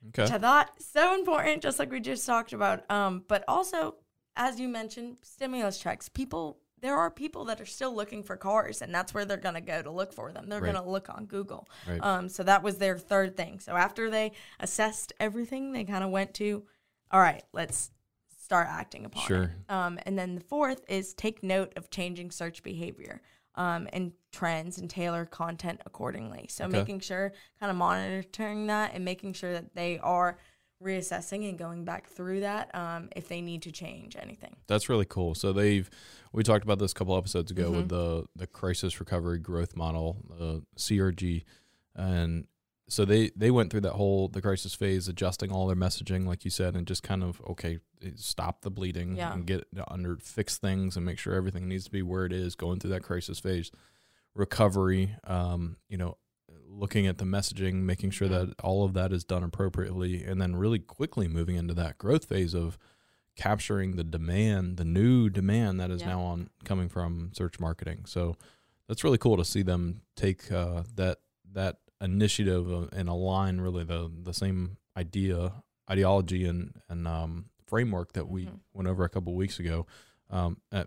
which 0.00 0.18
okay 0.20 0.32
I 0.34 0.38
thought 0.38 0.80
so 0.80 1.12
important, 1.16 1.60
just 1.60 1.80
like 1.80 1.90
we 1.90 1.98
just 1.98 2.24
talked 2.24 2.52
about. 2.52 2.88
Um, 2.88 3.24
but 3.26 3.42
also, 3.48 3.96
as 4.38 4.58
you 4.58 4.68
mentioned, 4.68 5.18
stimulus 5.22 5.78
checks. 5.78 6.08
People, 6.08 6.60
there 6.80 6.96
are 6.96 7.10
people 7.10 7.44
that 7.46 7.60
are 7.60 7.66
still 7.66 7.94
looking 7.94 8.22
for 8.22 8.36
cars, 8.36 8.80
and 8.80 8.94
that's 8.94 9.12
where 9.12 9.24
they're 9.24 9.36
gonna 9.36 9.60
go 9.60 9.82
to 9.82 9.90
look 9.90 10.12
for 10.14 10.32
them. 10.32 10.48
They're 10.48 10.60
Right. 10.60 10.72
gonna 10.72 10.88
look 10.88 11.10
on 11.10 11.26
Google. 11.26 11.68
right 11.86 12.02
Um, 12.02 12.28
so 12.28 12.42
that 12.44 12.62
was 12.62 12.78
their 12.78 12.96
third 12.96 13.36
thing. 13.36 13.58
So 13.58 13.72
after 13.76 14.08
they 14.08 14.32
assessed 14.60 15.12
everything, 15.20 15.72
they 15.72 15.84
kind 15.84 16.04
of 16.04 16.10
went 16.10 16.32
to, 16.34 16.64
all 17.10 17.20
right, 17.20 17.42
let's 17.52 17.90
start 18.40 18.68
acting 18.70 19.04
upon 19.04 19.26
Sure. 19.26 19.42
it. 19.44 19.50
Um, 19.70 19.98
and 20.06 20.18
then 20.18 20.34
the 20.36 20.40
fourth 20.40 20.82
is 20.88 21.12
take 21.12 21.42
note 21.42 21.72
of 21.76 21.90
changing 21.90 22.30
search 22.30 22.62
behavior 22.62 23.20
um, 23.56 23.88
and 23.92 24.12
trends 24.30 24.78
and 24.78 24.88
tailor 24.88 25.26
content 25.26 25.80
accordingly. 25.84 26.46
So 26.48 26.64
Okay. 26.66 26.78
making 26.78 27.00
sure, 27.00 27.32
kind 27.58 27.70
of 27.70 27.76
monitoring 27.76 28.68
that 28.68 28.94
and 28.94 29.04
making 29.04 29.32
sure 29.32 29.52
that 29.52 29.74
they 29.74 29.98
are 29.98 30.38
reassessing 30.82 31.48
and 31.48 31.58
going 31.58 31.84
back 31.84 32.08
through 32.08 32.40
that 32.40 32.72
um, 32.74 33.08
if 33.16 33.28
they 33.28 33.40
need 33.40 33.62
to 33.62 33.72
change 33.72 34.16
anything. 34.20 34.54
That's 34.66 34.88
really 34.88 35.04
cool. 35.04 35.34
So 35.34 35.52
they've 35.52 35.88
we 36.32 36.42
talked 36.42 36.62
about 36.64 36.78
this 36.78 36.92
a 36.92 36.94
couple 36.94 37.16
episodes 37.16 37.50
ago 37.50 37.70
with 37.70 37.86
Mhm. 37.86 37.88
the 37.88 38.26
the 38.36 38.46
crisis 38.46 39.00
recovery 39.00 39.38
growth 39.38 39.74
model, 39.76 40.24
the 40.28 40.62
CRG, 40.76 41.44
and 41.96 42.46
so 42.88 43.04
they 43.04 43.30
they 43.36 43.50
went 43.50 43.70
through 43.70 43.80
that 43.82 43.94
whole 43.94 44.28
the 44.28 44.40
crisis 44.40 44.74
phase, 44.74 45.08
adjusting 45.08 45.50
all 45.50 45.66
their 45.66 45.76
messaging, 45.76 46.26
like 46.26 46.44
you 46.44 46.50
said, 46.50 46.74
and 46.76 46.86
just 46.86 47.02
kind 47.02 47.22
of 47.24 47.40
okay, 47.48 47.80
stop 48.14 48.62
the 48.62 48.70
bleeding 48.70 49.16
Yeah. 49.16 49.32
and 49.34 49.46
get 49.46 49.66
under 49.88 50.16
fix 50.18 50.58
things 50.58 50.96
and 50.96 51.04
make 51.04 51.18
sure 51.18 51.34
everything 51.34 51.66
needs 51.68 51.84
to 51.86 51.90
be 51.90 52.02
where 52.02 52.24
it 52.24 52.32
is 52.32 52.54
going 52.54 52.78
through 52.78 52.90
that 52.90 53.02
crisis 53.02 53.38
phase. 53.40 53.70
Recovery, 54.34 55.16
um, 55.24 55.76
you 55.88 55.96
know, 55.98 56.16
looking 56.78 57.06
at 57.06 57.18
the 57.18 57.24
messaging, 57.24 57.82
making 57.82 58.10
sure 58.10 58.28
that 58.28 58.54
all 58.62 58.84
of 58.84 58.94
that 58.94 59.12
is 59.12 59.24
done 59.24 59.42
appropriately, 59.42 60.22
and 60.24 60.40
then 60.40 60.54
really 60.56 60.78
quickly 60.78 61.26
moving 61.28 61.56
into 61.56 61.74
that 61.74 61.98
growth 61.98 62.26
phase 62.26 62.54
of 62.54 62.78
capturing 63.36 63.96
the 63.96 64.04
demand, 64.04 64.76
the 64.76 64.84
new 64.84 65.28
demand 65.28 65.80
that 65.80 65.90
is 65.90 66.00
Yeah. 66.02 66.08
now 66.08 66.20
on 66.22 66.50
coming 66.64 66.88
from 66.88 67.30
search 67.34 67.58
marketing. 67.60 68.04
So 68.06 68.36
that's 68.86 69.04
really 69.04 69.18
cool 69.18 69.36
to 69.36 69.44
see 69.44 69.62
them 69.62 70.02
take 70.16 70.50
uh, 70.50 70.84
that 70.94 71.18
that 71.52 71.78
initiative 72.00 72.72
uh, 72.72 72.86
and 72.92 73.08
align 73.08 73.60
really 73.60 73.84
the 73.84 74.10
the 74.22 74.34
same 74.34 74.76
idea, 74.96 75.52
ideology, 75.90 76.44
and 76.46 76.80
and 76.88 77.06
um, 77.08 77.46
framework 77.66 78.12
that 78.12 78.28
we 78.28 78.46
Mhm. 78.46 78.60
went 78.72 78.88
over 78.88 79.04
a 79.04 79.08
couple 79.08 79.34
weeks 79.34 79.58
ago. 79.58 79.86
Um, 80.30 80.60
uh, 80.72 80.84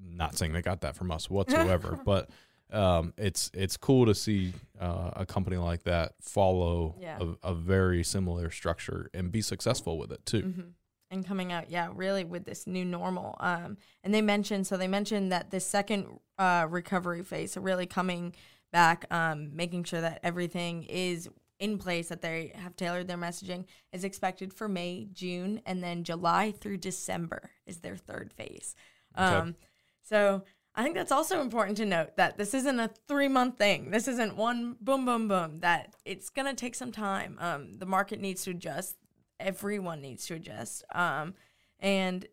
not 0.00 0.36
saying 0.36 0.52
they 0.52 0.62
got 0.62 0.80
that 0.82 0.96
from 0.96 1.10
us 1.10 1.28
whatsoever, 1.30 1.98
but 2.04 2.30
um, 2.72 3.12
it's 3.16 3.50
it's 3.54 3.76
cool 3.76 4.06
to 4.06 4.14
see 4.14 4.52
uh, 4.80 5.10
a 5.16 5.26
company 5.26 5.56
like 5.56 5.82
that 5.84 6.12
follow 6.20 6.96
Yeah. 7.00 7.18
a, 7.42 7.50
a 7.50 7.54
very 7.54 8.02
similar 8.02 8.50
structure 8.50 9.10
and 9.14 9.30
be 9.30 9.42
successful 9.42 9.98
with 9.98 10.10
it 10.12 10.24
too. 10.26 10.42
hmm 10.42 10.70
And 11.10 11.26
coming 11.26 11.52
out, 11.52 11.70
yeah, 11.70 11.90
really 11.94 12.24
with 12.24 12.44
this 12.44 12.66
new 12.66 12.84
normal. 12.84 13.36
Um, 13.38 13.76
and 14.02 14.12
they 14.12 14.22
mentioned, 14.22 14.66
so 14.66 14.76
they 14.76 14.88
mentioned 14.88 15.30
that 15.32 15.50
the 15.50 15.60
second 15.60 16.06
uh, 16.38 16.66
recovery 16.68 17.22
phase, 17.22 17.52
so 17.52 17.60
really 17.60 17.86
coming 17.86 18.34
back, 18.72 19.04
um, 19.12 19.54
making 19.54 19.84
sure 19.84 20.00
that 20.00 20.18
everything 20.24 20.82
is 20.84 21.28
in 21.60 21.78
place, 21.78 22.08
that 22.08 22.20
they 22.20 22.50
have 22.56 22.74
tailored 22.74 23.06
their 23.06 23.16
messaging, 23.16 23.64
is 23.92 24.02
expected 24.02 24.52
for 24.52 24.66
May, 24.68 25.06
June, 25.12 25.60
and 25.66 25.84
then 25.84 26.02
July 26.02 26.50
through 26.50 26.78
December 26.78 27.50
is 27.66 27.76
their 27.78 27.96
third 27.96 28.32
phase. 28.32 28.74
Okay. 29.16 29.24
Um, 29.36 29.54
so 30.02 30.42
I 30.76 30.82
think 30.82 30.96
that's 30.96 31.12
also 31.12 31.40
important 31.40 31.76
to 31.78 31.86
note 31.86 32.16
that 32.16 32.36
this 32.36 32.52
isn't 32.52 32.80
a 32.80 32.90
three 33.06 33.28
month 33.28 33.58
thing. 33.58 33.90
This 33.90 34.08
isn't 34.08 34.36
one 34.36 34.76
boom, 34.80 35.04
boom, 35.04 35.28
boom. 35.28 35.60
That 35.60 35.94
it's 36.04 36.30
gonna 36.30 36.54
take 36.54 36.74
some 36.74 36.90
time. 36.90 37.36
Um, 37.40 37.74
the 37.74 37.86
market 37.86 38.20
needs 38.20 38.42
to 38.44 38.50
adjust. 38.50 38.96
Everyone 39.38 40.00
needs 40.00 40.26
to 40.26 40.34
adjust. 40.34 40.84
Um, 40.92 41.34
and 41.78 42.26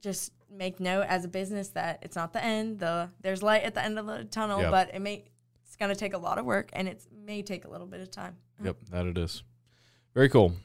just 0.00 0.32
make 0.50 0.80
note 0.80 1.06
as 1.08 1.24
a 1.24 1.28
business 1.28 1.68
that 1.70 2.00
it's 2.02 2.16
not 2.16 2.32
the 2.32 2.44
end. 2.44 2.78
The 2.80 3.10
there's 3.20 3.42
light 3.42 3.62
at 3.62 3.74
the 3.74 3.82
end 3.82 3.98
of 3.98 4.06
the 4.06 4.24
tunnel, 4.24 4.60
Yep. 4.60 4.70
but 4.70 4.94
it 4.94 5.00
may 5.00 5.24
it's 5.64 5.76
gonna 5.76 5.94
take 5.94 6.12
a 6.12 6.18
lot 6.18 6.38
of 6.38 6.44
work 6.44 6.68
and 6.74 6.86
it 6.88 7.02
may 7.10 7.42
take 7.42 7.64
a 7.64 7.70
little 7.70 7.86
bit 7.86 8.00
of 8.00 8.10
time. 8.10 8.36
Yep, 8.62 8.76
that 8.90 9.06
it 9.06 9.16
is. 9.16 9.42
Very 10.14 10.28
cool. 10.28 10.56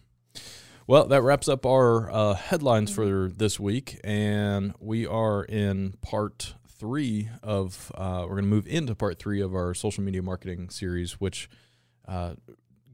Well, 0.88 1.06
that 1.08 1.22
wraps 1.22 1.48
up 1.50 1.66
our 1.66 2.10
uh, 2.12 2.34
headlines 2.34 2.94
for 2.94 3.30
this 3.30 3.60
week, 3.60 4.00
and 4.06 4.74
we 4.80 5.06
are 5.06 5.44
in 5.44 5.94
part 6.02 6.56
three 6.78 7.30
of. 7.44 7.92
Uh, 7.96 8.22
we're 8.22 8.36
going 8.36 8.44
to 8.44 8.50
move 8.50 8.68
into 8.68 8.96
part 8.96 9.20
three 9.20 9.42
of 9.42 9.54
our 9.56 9.74
social 9.74 10.04
media 10.04 10.22
marketing 10.22 10.70
series, 10.70 11.14
which 11.14 11.50
uh, 12.08 12.36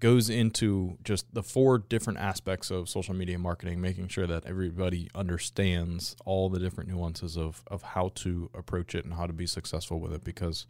goes 0.03 0.29
into 0.29 0.97
just 1.01 1.33
the 1.33 1.41
four 1.41 1.77
different 1.77 2.19
aspects 2.19 2.69
of 2.69 2.89
social 2.89 3.13
media 3.13 3.39
marketing, 3.39 3.79
making 3.79 4.09
sure 4.09 4.27
that 4.27 4.45
everybody 4.45 5.09
understands 5.15 6.13
all 6.25 6.49
the 6.49 6.59
different 6.59 6.89
nuances 6.89 7.37
of 7.37 7.63
of 7.67 7.81
how 7.81 8.11
to 8.13 8.49
approach 8.53 8.95
it 8.95 9.05
and 9.05 9.13
how 9.13 9.25
to 9.25 9.31
be 9.31 9.47
successful 9.47 10.01
with 10.01 10.11
it. 10.13 10.23
Because 10.23 10.67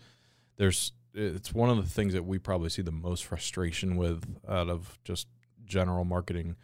there's 0.58 0.92
it's 1.16 1.52
one 1.52 1.72
of 1.72 1.78
the 1.78 1.90
things 1.90 2.14
that 2.14 2.26
we 2.26 2.38
probably 2.38 2.70
see 2.70 2.84
the 2.84 2.92
most 2.92 3.26
frustration 3.26 3.96
with 3.96 4.24
out 4.48 4.70
of 4.70 5.00
just 5.04 5.28
general 5.66 6.06
marketing 6.06 6.56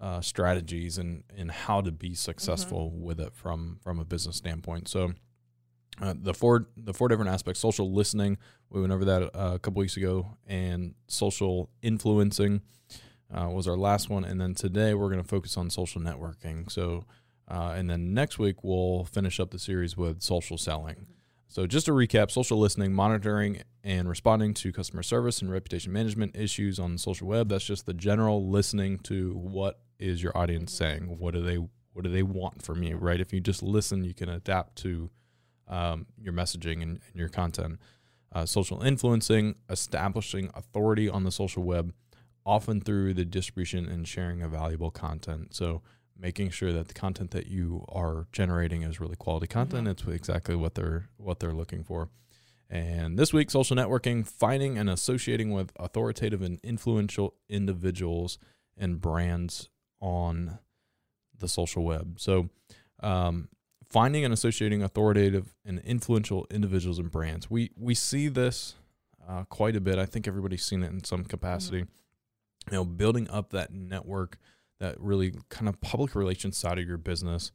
uh, 0.00 0.20
strategies 0.20 0.98
and 0.98 1.22
and 1.36 1.52
how 1.52 1.80
to 1.80 1.92
be 1.92 2.14
successful 2.14 2.90
with 2.90 3.20
it 3.20 3.32
from 3.32 3.78
from 3.80 4.00
a 4.00 4.04
business 4.04 4.36
standpoint. 4.36 4.88
So. 4.88 5.12
Uh, 6.00 6.14
the 6.16 6.32
four 6.32 6.66
the 6.76 6.94
four 6.94 7.06
different 7.08 7.30
aspects 7.30 7.60
social 7.60 7.92
listening 7.92 8.38
we 8.70 8.80
went 8.80 8.92
over 8.92 9.04
that 9.04 9.22
uh, 9.22 9.52
a 9.54 9.58
couple 9.58 9.80
weeks 9.80 9.96
ago 9.96 10.26
and 10.46 10.94
social 11.06 11.68
influencing 11.82 12.62
uh, 13.32 13.48
was 13.48 13.68
our 13.68 13.76
last 13.76 14.10
one. 14.10 14.24
And 14.24 14.40
then 14.40 14.54
today 14.54 14.94
we're 14.94 15.08
going 15.08 15.22
to 15.22 15.28
focus 15.28 15.56
on 15.56 15.70
social 15.70 16.00
networking. 16.00 16.70
So 16.70 17.04
uh, 17.48 17.74
and 17.76 17.90
then 17.90 18.14
next 18.14 18.38
week 18.38 18.62
we'll 18.62 19.04
finish 19.04 19.38
up 19.40 19.50
the 19.50 19.58
series 19.58 19.96
with 19.96 20.22
social 20.22 20.56
selling. 20.56 21.06
So 21.48 21.66
just 21.66 21.84
to 21.86 21.92
recap 21.92 22.30
social 22.30 22.58
listening 22.58 22.94
monitoring 22.94 23.62
and 23.84 24.08
responding 24.08 24.54
to 24.54 24.72
customer 24.72 25.02
service 25.02 25.42
and 25.42 25.52
reputation 25.52 25.92
management 25.92 26.34
issues 26.34 26.78
on 26.78 26.92
the 26.92 26.98
social 26.98 27.26
web 27.28 27.50
that's 27.50 27.64
just 27.64 27.84
the 27.84 27.92
general 27.92 28.48
listening 28.48 28.98
to 29.00 29.34
what 29.34 29.80
is 29.98 30.22
your 30.22 30.36
audience 30.36 30.72
saying? 30.72 31.18
What 31.18 31.34
do 31.34 31.42
they 31.42 31.56
what 31.56 32.04
do 32.04 32.08
they 32.10 32.22
want 32.22 32.62
from 32.62 32.82
you 32.82 32.96
right? 32.96 33.20
If 33.20 33.34
you 33.34 33.40
just 33.40 33.62
listen 33.62 34.02
you 34.02 34.14
can 34.14 34.30
adapt 34.30 34.76
to 34.76 35.10
um, 35.68 36.06
your 36.20 36.32
messaging 36.32 36.82
and, 36.82 37.00
and 37.08 37.14
your 37.14 37.28
content. 37.28 37.78
Uh, 38.34 38.46
social 38.46 38.82
influencing, 38.82 39.56
establishing 39.68 40.50
authority 40.54 41.06
on 41.06 41.24
the 41.24 41.30
social 41.30 41.62
web, 41.62 41.92
often 42.46 42.80
through 42.80 43.12
the 43.12 43.26
distribution 43.26 43.86
and 43.86 44.08
sharing 44.08 44.42
of 44.42 44.52
valuable 44.52 44.90
content. 44.90 45.54
So, 45.54 45.82
making 46.18 46.50
sure 46.50 46.72
that 46.72 46.88
the 46.88 46.94
content 46.94 47.32
that 47.32 47.48
you 47.48 47.84
are 47.88 48.26
generating 48.32 48.82
is 48.82 49.00
really 49.00 49.16
quality 49.16 49.46
content. 49.46 49.88
It's 49.88 50.04
exactly 50.04 50.54
what 50.54 50.74
they're 50.74 51.08
what 51.18 51.40
they're 51.40 51.52
looking 51.52 51.84
for. 51.84 52.08
And 52.70 53.18
this 53.18 53.34
week, 53.34 53.50
social 53.50 53.76
networking, 53.76 54.26
finding 54.26 54.78
and 54.78 54.88
associating 54.88 55.50
with 55.50 55.72
authoritative 55.76 56.40
and 56.40 56.58
influential 56.62 57.34
individuals 57.50 58.38
and 58.78 58.98
brands 58.98 59.68
on 60.00 60.58
the 61.38 61.48
social 61.48 61.84
web. 61.84 62.18
So, 62.18 62.48
um, 63.00 63.48
finding 63.92 64.24
and 64.24 64.32
associating 64.32 64.82
authoritative 64.82 65.54
and 65.66 65.78
influential 65.80 66.46
individuals 66.50 66.98
and 66.98 67.10
brands. 67.10 67.50
We 67.50 67.70
we 67.76 67.94
see 67.94 68.28
this 68.28 68.74
uh, 69.28 69.44
quite 69.44 69.76
a 69.76 69.80
bit. 69.80 69.98
I 69.98 70.06
think 70.06 70.26
everybody's 70.26 70.64
seen 70.64 70.82
it 70.82 70.90
in 70.90 71.04
some 71.04 71.24
capacity. 71.24 71.84
You 72.70 72.72
know, 72.72 72.84
building 72.84 73.28
up 73.28 73.50
that 73.50 73.72
network, 73.72 74.38
that 74.80 74.98
really 74.98 75.34
kind 75.50 75.68
of 75.68 75.80
public 75.80 76.14
relations 76.14 76.56
side 76.56 76.78
of 76.78 76.86
your 76.86 76.96
business, 76.96 77.52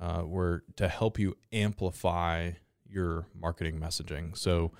uh, 0.00 0.20
where 0.20 0.62
to 0.76 0.88
help 0.88 1.18
you 1.18 1.36
amplify 1.52 2.52
your 2.86 3.26
marketing 3.34 3.80
messaging. 3.80 4.36
So, 4.36 4.72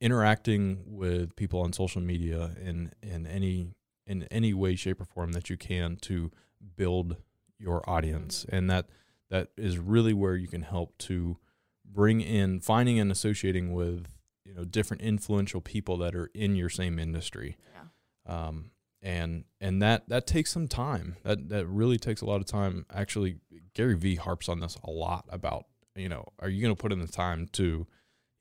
interacting 0.00 0.82
with 0.86 1.34
people 1.34 1.60
on 1.60 1.72
social 1.72 2.00
media 2.00 2.52
in 2.62 2.92
in 3.02 3.26
any 3.26 3.74
in 4.06 4.24
any 4.30 4.54
way, 4.54 4.76
shape, 4.76 5.00
or 5.00 5.06
form 5.06 5.32
that 5.32 5.50
you 5.50 5.56
can 5.56 5.96
to 6.02 6.30
build 6.76 7.16
your 7.58 7.88
audience, 7.88 8.46
and 8.48 8.70
that 8.70 8.86
that 9.32 9.48
is 9.56 9.78
really 9.78 10.12
where 10.12 10.36
you 10.36 10.46
can 10.46 10.60
help 10.60 10.96
to 10.98 11.38
bring 11.84 12.20
in 12.20 12.60
finding 12.60 13.00
and 13.00 13.10
associating 13.10 13.72
with 13.72 14.06
you 14.44 14.54
know 14.54 14.64
different 14.64 15.02
influential 15.02 15.62
people 15.62 15.96
that 15.96 16.14
are 16.14 16.30
in 16.34 16.54
your 16.54 16.68
same 16.68 16.98
industry. 16.98 17.56
Yeah. 17.74 18.48
um, 18.48 18.70
and 19.00 19.44
and 19.58 19.80
that 19.80 20.06
that 20.10 20.26
takes 20.26 20.52
some 20.52 20.68
time. 20.68 21.16
That 21.24 21.48
that 21.48 21.66
really 21.66 21.98
takes 21.98 22.20
a 22.20 22.26
lot 22.26 22.42
of 22.42 22.46
time. 22.46 22.84
Actually 22.92 23.38
gary 23.74 23.96
vee 23.96 24.16
harps 24.16 24.50
on 24.50 24.60
this 24.60 24.76
a 24.84 24.90
lot 24.90 25.24
about 25.30 25.64
you 25.96 26.10
know 26.10 26.26
are 26.38 26.50
you 26.50 26.60
going 26.60 26.74
to 26.74 26.80
put 26.80 26.92
in 26.92 26.98
the 26.98 27.06
time 27.06 27.48
to 27.52 27.86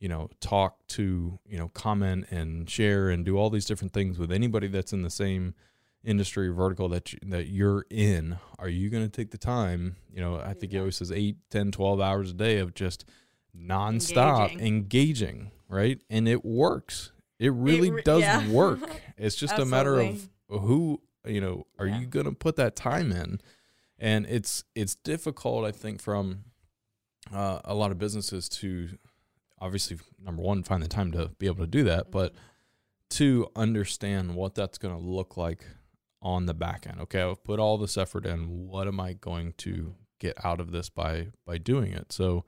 you 0.01 0.09
know 0.09 0.29
talk 0.41 0.85
to 0.87 1.39
you 1.45 1.57
know 1.57 1.69
comment 1.69 2.25
and 2.31 2.69
share 2.69 3.09
and 3.09 3.23
do 3.23 3.37
all 3.37 3.49
these 3.49 3.65
different 3.65 3.93
things 3.93 4.19
with 4.19 4.29
anybody 4.29 4.67
that's 4.67 4.91
in 4.91 5.03
the 5.03 5.09
same 5.09 5.55
industry 6.03 6.49
vertical 6.49 6.89
that 6.89 7.13
you, 7.13 7.19
that 7.23 7.47
you're 7.47 7.85
in 7.89 8.37
are 8.57 8.69
you 8.69 8.89
going 8.89 9.03
to 9.03 9.09
take 9.09 9.29
the 9.31 9.37
time 9.37 9.95
you 10.11 10.19
know 10.19 10.37
i 10.39 10.53
think 10.53 10.71
he 10.71 10.79
always 10.79 10.95
says 10.95 11.11
8 11.11 11.35
10 11.51 11.71
12 11.71 12.01
hours 12.01 12.31
a 12.31 12.33
day 12.33 12.57
of 12.57 12.73
just 12.73 13.05
nonstop 13.57 14.51
engaging, 14.53 14.65
Engaging. 14.67 15.51
right? 15.67 16.01
And 16.09 16.27
it 16.27 16.45
works. 16.45 17.11
It 17.37 17.51
really 17.53 17.91
re- 17.91 18.01
does 18.03 18.21
yeah. 18.21 18.49
work. 18.49 18.79
It's 19.17 19.35
just 19.35 19.59
a 19.59 19.65
matter 19.65 19.99
of 19.99 20.29
who 20.49 21.01
you 21.25 21.41
know 21.41 21.67
are 21.77 21.85
Yeah. 21.85 21.99
you 21.99 22.05
going 22.07 22.25
to 22.25 22.31
put 22.31 22.55
that 22.55 22.75
time 22.75 23.11
in? 23.11 23.39
And 23.99 24.25
it's 24.25 24.63
it's 24.73 24.95
difficult 24.95 25.63
i 25.65 25.71
think 25.71 26.01
from 26.01 26.45
uh, 27.31 27.59
a 27.65 27.75
lot 27.75 27.91
of 27.91 27.99
businesses 27.99 28.49
to 28.49 28.89
obviously 29.59 29.99
number 30.23 30.41
one 30.41 30.63
find 30.63 30.81
the 30.81 30.87
time 30.87 31.11
to 31.11 31.29
be 31.37 31.45
able 31.45 31.57
to 31.63 31.67
do 31.67 31.83
that 31.83 32.09
but 32.09 32.33
to 33.11 33.47
understand 33.55 34.33
what 34.33 34.55
that's 34.55 34.79
going 34.79 34.95
to 34.95 34.99
look 34.99 35.37
like 35.37 35.63
on 36.21 36.45
the 36.45 36.53
back 36.53 36.85
end. 36.87 36.99
Okay, 37.01 37.21
I've 37.21 37.43
put 37.43 37.59
all 37.59 37.77
this 37.77 37.97
effort 37.97 38.25
in. 38.25 38.67
What 38.67 38.87
am 38.87 38.99
I 38.99 39.13
going 39.13 39.53
to 39.59 39.95
get 40.19 40.35
out 40.45 40.59
of 40.59 40.71
this 40.71 40.89
by 40.89 41.27
by 41.45 41.57
doing 41.57 41.93
it? 41.93 42.11
So 42.11 42.45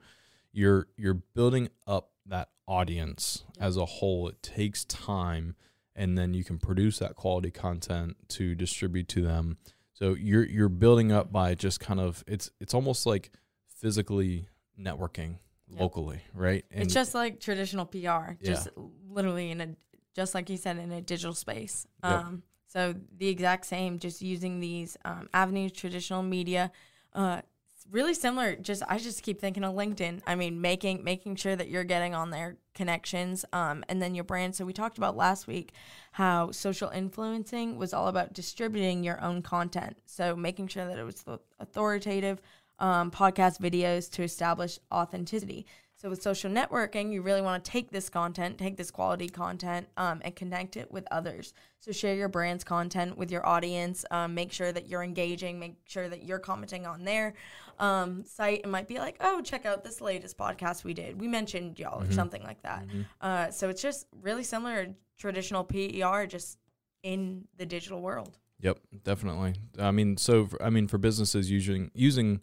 you're 0.52 0.86
you're 0.96 1.14
building 1.14 1.68
up 1.86 2.10
that 2.26 2.48
audience 2.66 3.44
as 3.60 3.76
a 3.76 3.84
whole. 3.84 4.28
It 4.28 4.42
takes 4.42 4.84
time 4.84 5.56
and 5.96 6.16
then 6.18 6.34
you 6.34 6.42
can 6.44 6.58
produce 6.58 6.98
that 6.98 7.14
quality 7.14 7.50
content 7.50 8.16
to 8.28 8.54
distribute 8.54 9.08
to 9.08 9.22
them. 9.22 9.58
So 9.92 10.14
you're 10.14 10.44
you're 10.44 10.68
building 10.68 11.12
up 11.12 11.32
by 11.32 11.54
just 11.54 11.80
kind 11.80 12.00
of 12.00 12.22
it's 12.26 12.50
it's 12.60 12.74
almost 12.74 13.06
like 13.06 13.30
physically 13.68 14.48
networking 14.78 15.38
Yep. 15.70 15.80
locally, 15.80 16.20
right? 16.34 16.64
it's 16.70 16.92
just 16.92 17.14
like 17.14 17.40
traditional 17.40 17.86
PR, 17.86 17.96
Yeah. 17.98 18.34
just 18.42 18.68
literally 19.08 19.50
in 19.50 19.60
a, 19.62 19.68
just 20.14 20.34
like 20.34 20.50
you 20.50 20.58
said, 20.58 20.76
in 20.76 20.92
a 20.92 21.00
digital 21.00 21.32
space. 21.32 21.86
Yep. 22.04 22.12
Um, 22.12 22.42
so 22.74 22.94
the 23.18 23.28
exact 23.28 23.66
same, 23.66 23.98
just 23.98 24.20
using 24.20 24.58
these 24.60 24.96
um, 25.04 25.28
avenues, 25.32 25.72
traditional 25.72 26.22
media, 26.22 26.72
uh, 27.12 27.42
really 27.90 28.14
similar. 28.14 28.56
Just 28.56 28.82
I 28.88 28.98
just 28.98 29.22
keep 29.22 29.40
thinking 29.40 29.62
of 29.62 29.74
LinkedIn. 29.74 30.22
I 30.26 30.34
mean, 30.34 30.60
making 30.60 31.04
making 31.04 31.36
sure 31.36 31.54
that 31.54 31.68
you're 31.68 31.84
getting 31.84 32.14
on 32.14 32.30
their 32.30 32.56
connections, 32.74 33.44
um, 33.52 33.84
and 33.88 34.02
then 34.02 34.14
your 34.14 34.24
brand. 34.24 34.56
So 34.56 34.64
we 34.64 34.72
talked 34.72 34.98
about 34.98 35.16
last 35.16 35.46
week 35.46 35.72
how 36.12 36.50
social 36.50 36.90
influencing 36.90 37.78
was 37.78 37.94
all 37.94 38.08
about 38.08 38.32
distributing 38.32 39.04
your 39.04 39.22
own 39.22 39.42
content. 39.42 39.98
So 40.06 40.34
making 40.34 40.68
sure 40.68 40.86
that 40.86 40.98
it 40.98 41.04
was 41.04 41.24
authoritative 41.60 42.40
um, 42.80 43.10
podcast 43.10 43.60
videos 43.60 44.10
to 44.12 44.22
establish 44.24 44.78
authenticity. 44.92 45.66
So 46.04 46.10
with 46.10 46.20
social 46.20 46.50
networking, 46.50 47.10
you 47.14 47.22
really 47.22 47.40
want 47.40 47.64
to 47.64 47.70
take 47.70 47.90
this 47.90 48.10
content, 48.10 48.58
take 48.58 48.76
this 48.76 48.90
quality 48.90 49.26
content, 49.26 49.88
um, 49.96 50.20
and 50.22 50.36
connect 50.36 50.76
it 50.76 50.92
with 50.92 51.06
others. 51.10 51.54
So 51.80 51.92
share 51.92 52.14
your 52.14 52.28
brand's 52.28 52.62
content 52.62 53.16
with 53.16 53.30
your 53.30 53.46
audience. 53.46 54.04
Um, 54.10 54.34
make 54.34 54.52
sure 54.52 54.70
that 54.70 54.86
you're 54.86 55.02
engaging. 55.02 55.58
Make 55.58 55.76
sure 55.86 56.10
that 56.10 56.22
you're 56.22 56.38
commenting 56.38 56.86
on 56.86 57.04
their 57.04 57.32
um, 57.78 58.22
site. 58.22 58.60
It 58.64 58.68
might 58.68 58.86
be 58.86 58.98
like, 58.98 59.16
oh, 59.22 59.40
check 59.40 59.64
out 59.64 59.82
this 59.82 60.02
latest 60.02 60.36
podcast 60.36 60.84
we 60.84 60.92
did. 60.92 61.18
We 61.18 61.26
mentioned 61.26 61.78
y'all 61.78 62.02
or 62.02 62.12
something 62.12 62.42
like 62.42 62.60
that. 62.64 62.84
Uh, 63.22 63.50
so 63.50 63.70
it's 63.70 63.80
just 63.80 64.06
really 64.20 64.44
similar 64.44 64.84
to 64.84 64.94
traditional 65.16 65.64
PR, 65.64 66.24
just 66.26 66.58
in 67.02 67.46
the 67.56 67.64
digital 67.64 68.02
world. 68.02 68.36
Yep, 68.60 68.78
definitely. 69.04 69.54
I 69.78 69.90
mean, 69.90 70.18
so 70.18 70.48
for, 70.48 70.62
I 70.62 70.68
mean, 70.68 70.86
for 70.86 70.98
businesses 70.98 71.50
using 71.50 71.90
using 71.94 72.42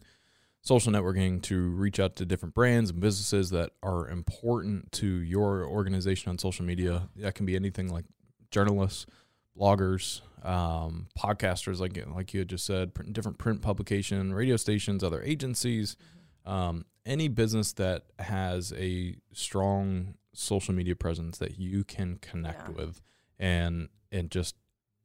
social 0.62 0.92
networking 0.92 1.42
to 1.42 1.70
reach 1.70 1.98
out 2.00 2.16
to 2.16 2.24
different 2.24 2.54
brands 2.54 2.90
and 2.90 3.00
businesses 3.00 3.50
that 3.50 3.70
are 3.82 4.08
important 4.08 4.90
to 4.92 5.06
your 5.06 5.64
organization 5.66 6.30
on 6.30 6.38
social 6.38 6.64
media, 6.64 7.08
that 7.16 7.34
can 7.34 7.44
be 7.46 7.56
anything 7.56 7.88
like 7.88 8.04
journalists, 8.50 9.06
bloggers, 9.58 10.20
um, 10.44 11.08
podcasters, 11.18 11.78
like 11.80 11.98
like 12.14 12.32
you 12.32 12.40
had 12.40 12.48
just 12.48 12.64
said, 12.64 12.94
print, 12.94 13.12
different 13.12 13.38
print 13.38 13.60
publication, 13.60 14.32
radio 14.32 14.56
stations, 14.56 15.02
other 15.04 15.22
agencies, 15.22 15.96
um, 16.46 16.84
any 17.04 17.28
business 17.28 17.72
that 17.74 18.04
has 18.20 18.72
a 18.76 19.16
strong 19.32 20.14
social 20.32 20.74
media 20.74 20.94
presence 20.96 21.38
that 21.38 21.58
you 21.58 21.84
can 21.84 22.16
connect 22.22 22.68
Yeah. 22.68 22.74
with 22.74 23.00
and 23.38 23.88
and 24.10 24.30
just 24.30 24.54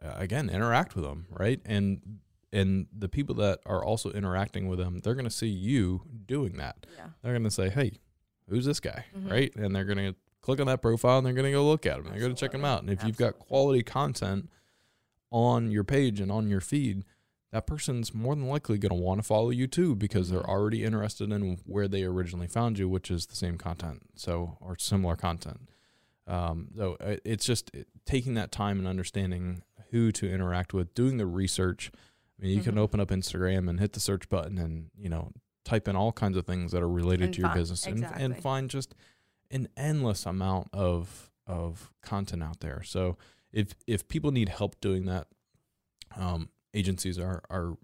uh, 0.04 0.14
again 0.18 0.50
interact 0.50 0.96
with 0.96 1.04
them 1.04 1.26
right? 1.30 1.60
And 1.66 2.20
and 2.54 2.88
the 2.98 3.10
people 3.10 3.36
that 3.36 3.60
are 3.66 3.84
also 3.84 4.10
interacting 4.12 4.68
with 4.68 4.80
them 4.80 5.00
they're 5.04 5.16
going 5.16 5.26
to 5.26 5.30
see 5.32 5.48
you 5.48 6.02
doing 6.26 6.58
that 6.58 6.86
Yeah. 6.98 7.08
they're 7.22 7.34
going 7.34 7.44
to 7.44 7.52
say 7.52 7.70
hey 7.70 8.00
who's 8.50 8.66
this 8.66 8.80
guy 8.80 9.06
Mhm. 9.18 9.30
right 9.32 9.56
and 9.56 9.76
they're 9.76 9.86
going 9.86 9.98
to 9.98 10.16
click 10.42 10.60
on 10.62 10.68
that 10.68 10.82
profile 10.82 11.18
and 11.18 11.26
they're 11.28 11.34
going 11.34 11.46
to 11.46 11.52
go 11.52 11.66
look 11.68 11.86
at 11.86 11.98
him 11.98 12.06
they're 12.06 12.20
going 12.20 12.34
to 12.34 12.40
check 12.40 12.54
him 12.54 12.64
out 12.64 12.82
and 12.82 12.90
if 12.90 13.04
you've 13.04 13.18
got 13.18 13.38
quality 13.38 13.84
content 13.84 14.50
on 15.32 15.72
your 15.72 15.84
page 15.84 16.20
and 16.22 16.32
on 16.32 16.50
your 16.50 16.62
feed 16.62 17.04
that 17.52 17.66
person's 17.68 18.14
more 18.14 18.36
than 18.36 18.48
likely 18.48 18.78
going 18.78 18.90
to 18.90 19.02
want 19.02 19.20
to 19.20 19.24
follow 19.28 19.50
you 19.50 19.68
too 19.68 19.96
because 19.96 20.30
they're 20.30 20.42
Mhm. 20.42 20.50
already 20.50 20.84
interested 20.84 21.32
in 21.32 21.58
where 21.66 21.88
they 21.88 22.04
originally 22.04 22.48
found 22.48 22.80
you 22.80 22.88
which 22.88 23.12
is 23.12 23.26
the 23.28 23.36
same 23.36 23.58
content 23.58 24.04
so 24.16 24.58
or 24.62 24.78
similar 24.78 25.16
content 25.16 25.70
um, 26.28 26.70
so 26.76 26.98
uh, 27.00 27.16
it's 27.24 27.46
just 27.46 27.72
taking 28.06 28.34
that 28.34 28.52
time 28.52 28.80
and 28.80 28.88
understanding 28.88 29.64
who 29.92 30.12
to 30.12 30.30
interact 30.30 30.74
with, 30.74 30.94
doing 30.94 31.16
the 31.16 31.26
research. 31.26 31.90
I 32.40 32.44
mean, 32.46 32.58
you 32.58 32.64
can 32.64 32.76
Mhm. 32.76 32.80
open 32.80 33.00
up 33.00 33.10
Instagram 33.10 33.70
and 33.70 33.80
hit 33.80 33.94
the 33.94 34.00
search 34.00 34.30
button 34.30 34.58
and, 34.58 34.92
you 34.98 35.10
know, 35.10 35.32
type 35.66 35.88
in 35.88 35.96
all 35.96 36.12
kinds 36.12 36.38
of 36.38 36.46
things 36.46 36.72
that 36.72 36.82
are 36.84 36.90
related 36.90 37.26
And 37.26 37.34
to 37.34 37.40
your 37.42 37.50
find- 37.50 37.60
business 37.60 37.86
and, 37.88 38.04
and 38.06 38.42
find 38.42 38.70
just 38.70 38.96
an 39.52 39.68
endless 39.78 40.26
amount 40.26 40.70
of 40.74 41.32
of 41.48 41.94
content 42.02 42.44
out 42.44 42.60
there. 42.60 42.84
So 42.84 43.18
if 43.54 43.74
if 43.88 44.08
people 44.10 44.32
need 44.32 44.50
help 44.50 44.80
doing 44.82 45.06
that, 45.06 45.28
um, 46.16 46.50
agencies 46.74 47.18
are 47.18 47.42
are 47.50 47.78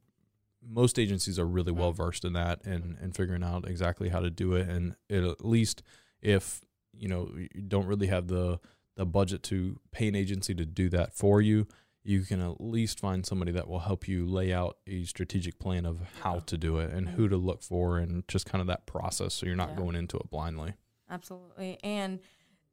most 0.62 0.98
agencies 1.00 1.38
are 1.40 1.46
really 1.46 1.72
well 1.72 1.92
versed 1.92 2.24
in 2.26 2.34
that 2.34 2.64
and 2.66 2.98
and 3.00 3.16
figuring 3.16 3.44
out 3.44 3.68
exactly 3.68 4.10
how 4.10 4.20
to 4.20 4.30
do 4.30 4.54
it. 4.54 4.68
And 4.70 4.96
it, 5.10 5.24
at 5.24 5.44
least 5.46 5.82
if 6.22 6.62
you 6.94 7.08
know 7.08 7.32
you 7.36 7.62
don't 7.62 7.88
really 7.88 8.08
have 8.08 8.28
the 8.28 8.60
the 8.96 9.06
budget 9.06 9.42
to 9.44 9.80
pay 9.92 10.08
an 10.08 10.16
agency 10.16 10.54
to 10.54 10.66
do 10.66 10.88
that 10.90 11.14
for 11.14 11.42
you, 11.42 11.68
you 12.04 12.22
can 12.24 12.42
at 12.42 12.60
least 12.60 13.00
find 13.00 13.26
somebody 13.26 13.52
that 13.54 13.68
will 13.68 13.80
help 13.80 14.08
you 14.08 14.26
lay 14.26 14.52
out 14.54 14.78
a 14.88 15.04
strategic 15.06 15.58
plan 15.60 15.86
of 15.86 16.02
how 16.22 16.36
Yeah. 16.36 16.40
to 16.48 16.58
do 16.58 16.78
it 16.80 16.92
and 16.92 17.10
who 17.10 17.30
to 17.30 17.38
look 17.38 17.62
for 17.64 17.98
and 17.98 18.28
just 18.28 18.46
kind 18.46 18.60
of 18.62 18.68
that 18.68 18.86
process 18.86 19.34
so 19.34 19.46
you're 19.46 19.56
not 19.56 19.70
Yeah. 19.70 19.76
going 19.78 19.96
into 19.96 20.18
it 20.18 20.30
blindly. 20.30 20.74
Absolutely. 21.10 21.80
And 21.84 22.20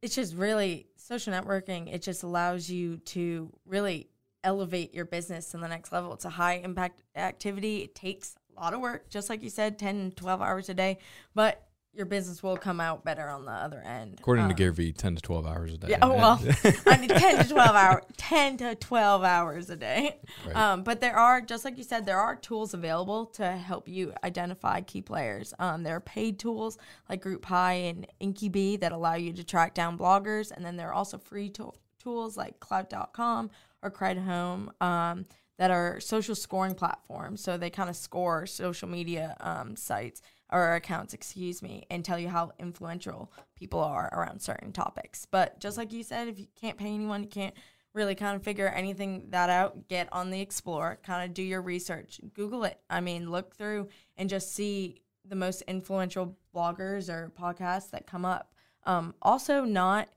it's 0.02 0.14
just 0.14 0.34
really 0.34 0.88
social 0.96 1.32
networking, 1.32 1.92
it 1.92 2.02
just 2.02 2.22
allows 2.22 2.68
you 2.70 2.96
to 2.98 3.52
really 3.66 4.08
elevate 4.42 4.94
your 4.94 5.04
business 5.04 5.50
to 5.50 5.58
the 5.58 5.68
next 5.68 5.92
level. 5.92 6.12
It's 6.14 6.24
a 6.24 6.30
high 6.30 6.54
impact 6.54 7.02
activity. 7.14 7.82
It 7.82 7.94
takes 7.94 8.36
a 8.56 8.60
lot 8.60 8.72
of 8.74 8.80
work, 8.80 9.10
just 9.10 9.28
like 9.28 9.42
you 9.42 9.50
said, 9.50 9.78
10, 9.78 10.12
12 10.16 10.40
hours 10.40 10.68
a 10.68 10.74
day, 10.74 10.98
but 11.34 11.68
your 11.92 12.06
business 12.06 12.42
will 12.42 12.56
come 12.56 12.80
out 12.80 13.04
better 13.04 13.28
on 13.28 13.44
the 13.44 13.50
other 13.50 13.80
end. 13.80 14.16
According 14.20 14.44
to 14.44 14.50
Um, 14.50 14.56
Gary 14.56 14.72
Vee, 14.72 14.92
10 14.92 15.16
to 15.16 15.22
12 15.22 15.46
hours 15.46 15.72
a 15.74 15.78
day. 15.78 15.88
Yeah, 15.90 15.98
oh, 16.02 16.14
well, 16.14 16.40
I 16.86 16.96
mean, 16.98 17.08
10 17.08 17.38
to 17.44 17.48
12 17.48 17.70
hours, 17.76 18.02
10 18.16 18.56
to 18.58 18.74
12 18.76 19.24
hours 19.24 19.70
a 19.70 19.76
day. 19.76 20.20
Right. 20.46 20.56
Um, 20.56 20.82
but 20.84 21.00
there 21.00 21.16
are, 21.16 21.40
just 21.40 21.64
like 21.64 21.76
you 21.76 21.82
said, 21.84 22.06
there 22.06 22.18
are 22.18 22.36
tools 22.36 22.74
available 22.74 23.26
to 23.26 23.50
help 23.50 23.88
you 23.88 24.12
identify 24.22 24.80
key 24.82 25.02
players. 25.02 25.52
Um, 25.58 25.82
there 25.82 25.96
are 25.96 26.00
paid 26.00 26.38
tools 26.38 26.78
like 27.08 27.22
GroupHigh 27.22 27.90
and 27.90 28.06
Inkybee 28.20 28.78
that 28.80 28.92
allow 28.92 29.14
you 29.14 29.32
to 29.32 29.42
track 29.42 29.74
down 29.74 29.98
bloggers. 29.98 30.52
And 30.52 30.64
then 30.64 30.76
there 30.76 30.88
are 30.90 30.94
also 30.94 31.18
free 31.18 31.50
to- 31.50 31.72
tools 31.98 32.36
like 32.36 32.60
Klout.com 32.60 33.50
or 33.82 33.90
Kred 33.90 34.24
Home 34.24 34.70
um, 34.80 35.26
that 35.58 35.70
are 35.72 35.98
social 35.98 36.34
scoring 36.36 36.74
platforms. 36.74 37.42
So 37.42 37.58
they 37.58 37.68
kind 37.68 37.90
of 37.90 37.96
score 37.96 38.46
social 38.46 38.88
media 38.88 39.36
um, 39.40 39.74
sites 39.74 40.22
or 40.52 40.74
accounts, 40.74 41.14
excuse 41.14 41.62
me, 41.62 41.86
and 41.90 42.04
tell 42.04 42.18
you 42.18 42.28
how 42.28 42.52
influential 42.58 43.32
people 43.54 43.80
are 43.80 44.08
around 44.12 44.40
certain 44.40 44.72
topics. 44.72 45.26
But 45.30 45.60
just 45.60 45.76
like 45.76 45.92
you 45.92 46.02
said, 46.02 46.28
if 46.28 46.38
you 46.38 46.46
can't 46.60 46.76
pay 46.76 46.92
anyone, 46.92 47.22
you 47.22 47.28
can't 47.28 47.54
really 47.92 48.14
kind 48.14 48.36
of 48.36 48.42
figure 48.42 48.68
anything 48.68 49.26
that 49.30 49.50
out, 49.50 49.88
get 49.88 50.08
on 50.12 50.30
the 50.30 50.40
Explorer, 50.40 50.98
kind 51.02 51.28
of 51.28 51.34
do 51.34 51.42
your 51.42 51.60
research, 51.60 52.20
Google 52.34 52.64
it. 52.64 52.78
I 52.88 53.00
mean, 53.00 53.30
look 53.30 53.54
through 53.56 53.88
and 54.16 54.28
just 54.28 54.54
see 54.54 55.02
the 55.24 55.36
most 55.36 55.62
influential 55.62 56.36
bloggers 56.54 57.08
or 57.08 57.32
podcasts 57.38 57.90
that 57.90 58.06
come 58.06 58.24
up. 58.24 58.54
Um, 58.86 59.14
also, 59.20 59.64
not 59.64 60.08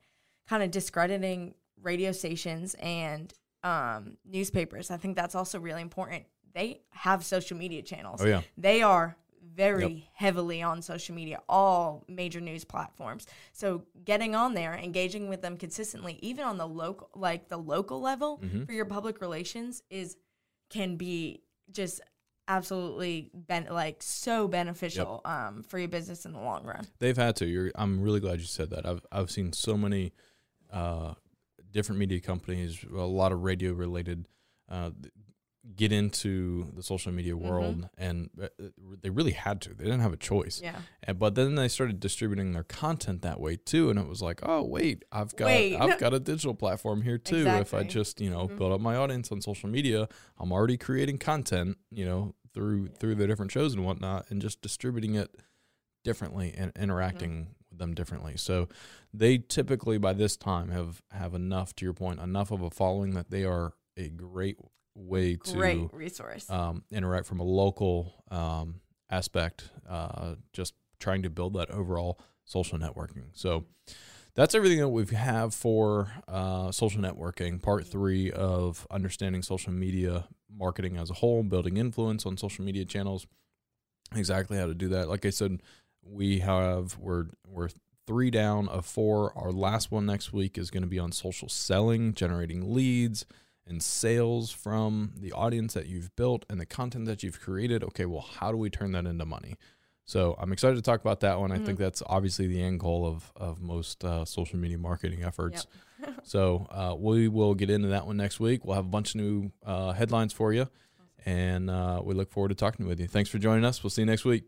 kind 0.48 0.62
of 0.62 0.70
discrediting 0.70 1.54
radio 1.82 2.12
stations 2.12 2.74
and 2.74 3.32
um, 3.62 4.16
newspapers. 4.24 4.90
I 4.90 4.96
think 4.96 5.16
that's 5.16 5.34
also 5.34 5.58
really 5.58 5.82
important. 5.82 6.24
They 6.54 6.82
have 6.90 7.24
social 7.24 7.56
media 7.56 7.82
channels. 7.82 8.22
oh, 8.22 8.26
yeah. 8.26 8.42
They 8.56 8.82
are 8.82 9.16
very 9.54 9.86
Yep. 9.86 10.02
heavily 10.14 10.62
on 10.62 10.82
social 10.82 11.14
media, 11.14 11.40
all 11.48 12.04
major 12.08 12.40
news 12.40 12.64
platforms. 12.64 13.26
So 13.52 13.84
getting 14.04 14.34
on 14.34 14.54
there, 14.54 14.74
engaging 14.74 15.28
with 15.28 15.42
them 15.42 15.56
consistently, 15.56 16.18
even 16.22 16.44
on 16.44 16.58
the 16.58 16.66
local 16.66 17.08
like 17.14 17.48
the 17.48 17.56
local 17.56 18.00
level 18.00 18.38
Mhm. 18.38 18.66
for 18.66 18.72
your 18.72 18.84
public 18.84 19.20
relations 19.20 19.82
is 19.90 20.16
can 20.70 20.96
be 20.96 21.42
just 21.70 22.00
absolutely 22.48 23.30
ben- 23.32 23.68
like 23.70 24.02
so 24.02 24.46
beneficial 24.48 25.20
um, 25.24 25.62
for 25.62 25.78
your 25.78 25.88
business 25.88 26.26
in 26.26 26.32
the 26.32 26.40
long 26.40 26.64
run. 26.64 26.86
They've 26.98 27.16
had 27.16 27.36
to. 27.36 27.46
You're, 27.46 27.72
I'm 27.74 28.00
really 28.02 28.20
glad 28.20 28.40
you 28.40 28.46
said 28.46 28.70
that. 28.70 28.84
I've 28.86 29.04
I've 29.10 29.30
seen 29.30 29.52
so 29.52 29.76
many 29.76 30.12
uh, 30.70 31.14
different 31.70 31.98
media 32.00 32.20
companies, 32.20 32.84
a 32.84 32.96
lot 32.96 33.32
of 33.32 33.42
radio 33.44 33.72
related, 33.72 34.26
uh, 34.68 34.90
get 35.76 35.90
into 35.92 36.70
the 36.76 36.82
social 36.82 37.10
media 37.10 37.36
world, 37.36 37.88
and 37.96 38.28
uh, 38.42 38.48
they 39.02 39.08
really 39.10 39.32
had 39.32 39.60
to. 39.62 39.70
They 39.74 39.84
didn't 39.84 40.00
have 40.00 40.12
a 40.12 40.16
choice. 40.18 40.60
Yeah. 40.62 40.76
And, 41.02 41.18
but 41.18 41.34
then 41.34 41.54
they 41.54 41.68
started 41.68 42.00
distributing 42.00 42.52
their 42.52 42.64
content 42.64 43.22
that 43.22 43.40
way 43.40 43.56
too, 43.56 43.88
and 43.90 43.98
it 43.98 44.06
was 44.06 44.20
like, 44.20 44.40
oh 44.42 44.62
wait, 44.62 45.04
I've 45.10 45.34
got 45.36 45.46
Wait. 45.46 45.76
I've 45.76 45.98
got 46.04 46.12
a 46.12 46.20
digital 46.20 46.54
platform 46.54 47.02
here 47.02 47.16
too. 47.18 47.46
If 47.48 47.72
I 47.72 47.82
just 47.82 48.20
you 48.20 48.28
know 48.30 48.48
Mhm. 48.48 48.58
build 48.58 48.72
up 48.72 48.80
my 48.80 48.96
audience 48.96 49.32
on 49.32 49.40
social 49.40 49.68
media, 49.70 50.08
I'm 50.38 50.52
already 50.52 50.76
creating 50.76 51.18
content, 51.18 51.78
you 51.90 52.04
know, 52.04 52.34
through 52.52 52.84
Yeah. 52.84 52.96
through 53.00 53.14
the 53.16 53.26
different 53.26 53.50
shows 53.52 53.74
and 53.74 53.84
whatnot, 53.84 54.30
and 54.30 54.42
just 54.42 54.60
distributing 54.60 55.14
it 55.14 55.34
differently 56.04 56.52
and 56.56 56.72
interacting 56.76 57.30
Mm-hmm. 57.32 57.50
with 57.70 57.78
them 57.78 57.94
differently. 57.94 58.36
So 58.36 58.68
they 59.12 59.38
typically 59.38 59.98
by 59.98 60.12
this 60.12 60.36
time 60.36 60.68
have 60.70 61.02
have 61.10 61.34
enough 61.34 61.74
to 61.76 61.84
your 61.86 61.94
point, 61.94 62.20
enough 62.20 62.50
of 62.50 62.60
a 62.62 62.70
following 62.70 63.14
that 63.14 63.30
they 63.30 63.44
are 63.44 63.72
a 63.96 64.08
great 64.10 64.58
way 64.94 65.36
to 65.36 65.52
Great 65.52 65.92
resource. 65.92 66.48
um, 66.50 66.84
interact 66.90 67.26
from 67.26 67.40
a 67.40 67.44
local 67.44 68.24
um, 68.30 68.80
aspect, 69.10 69.70
uh, 69.88 70.34
just 70.52 70.74
trying 71.00 71.22
to 71.22 71.30
build 71.30 71.54
that 71.54 71.70
overall 71.70 72.20
social 72.44 72.78
networking. 72.78 73.24
So 73.32 73.64
that's 74.34 74.54
everything 74.54 74.78
that 74.78 74.88
we 74.88 75.04
have 75.14 75.54
for 75.54 76.12
uh, 76.28 76.72
social 76.72 77.00
networking, 77.00 77.60
part 77.60 77.86
three 77.86 78.30
of 78.30 78.86
understanding 78.90 79.42
social 79.42 79.72
media 79.72 80.26
marketing 80.56 80.96
as 80.96 81.10
a 81.10 81.14
whole, 81.14 81.42
building 81.42 81.76
influence 81.76 82.26
on 82.26 82.36
social 82.36 82.64
media 82.64 82.84
channels, 82.84 83.26
exactly 84.14 84.58
how 84.58 84.66
to 84.66 84.74
do 84.74 84.88
that. 84.88 85.08
Like 85.08 85.24
I 85.26 85.30
said, 85.30 85.62
we 86.02 86.40
have 86.40 86.96
we're 86.98 87.26
we're 87.46 87.70
three 88.06 88.30
down 88.30 88.68
of 88.68 88.84
four. 88.86 89.36
Our 89.36 89.50
last 89.52 89.90
one 89.90 90.06
next 90.06 90.32
week 90.32 90.58
is 90.58 90.70
going 90.70 90.82
to 90.82 90.88
be 90.88 90.98
on 90.98 91.12
social 91.12 91.48
selling, 91.48 92.12
generating 92.12 92.74
leads 92.74 93.24
and 93.66 93.82
sales 93.82 94.50
from 94.50 95.12
the 95.18 95.32
audience 95.32 95.74
that 95.74 95.86
you've 95.86 96.14
built 96.16 96.44
and 96.48 96.60
the 96.60 96.66
content 96.66 97.06
that 97.06 97.22
you've 97.22 97.40
created. 97.40 97.82
Okay, 97.84 98.04
well, 98.06 98.20
how 98.38 98.50
do 98.50 98.58
we 98.58 98.70
turn 98.70 98.92
that 98.92 99.06
into 99.06 99.24
money? 99.24 99.56
So 100.06 100.36
I'm 100.38 100.52
excited 100.52 100.76
to 100.76 100.82
talk 100.82 101.00
about 101.00 101.20
that 101.20 101.40
one. 101.40 101.50
I 101.50 101.58
think 101.58 101.78
that's 101.78 102.02
obviously 102.04 102.46
the 102.46 102.62
end 102.62 102.78
goal 102.80 103.06
of 103.06 103.32
of 103.36 103.62
most 103.62 104.04
uh, 104.04 104.24
social 104.24 104.58
media 104.58 104.76
marketing 104.76 105.22
efforts. 105.24 105.66
so 106.22 106.66
uh, 106.70 106.94
we 106.98 107.28
will 107.28 107.54
get 107.54 107.70
into 107.70 107.88
that 107.88 108.06
one 108.06 108.18
next 108.18 108.38
week. 108.38 108.64
We'll 108.64 108.76
have 108.76 108.84
a 108.84 108.88
bunch 108.88 109.14
of 109.14 109.20
new 109.22 109.50
uh, 109.64 109.92
headlines 109.92 110.34
for 110.34 110.52
you, 110.52 110.68
and 111.24 111.70
uh, 111.70 112.02
we 112.04 112.12
look 112.14 112.30
forward 112.30 112.50
to 112.50 112.54
talking 112.54 112.86
with 112.86 113.00
you. 113.00 113.06
Thanks 113.06 113.30
for 113.30 113.38
joining 113.38 113.64
us. 113.64 113.82
We'll 113.82 113.90
see 113.90 114.02
you 114.02 114.06
next 114.06 114.26
week. 114.26 114.44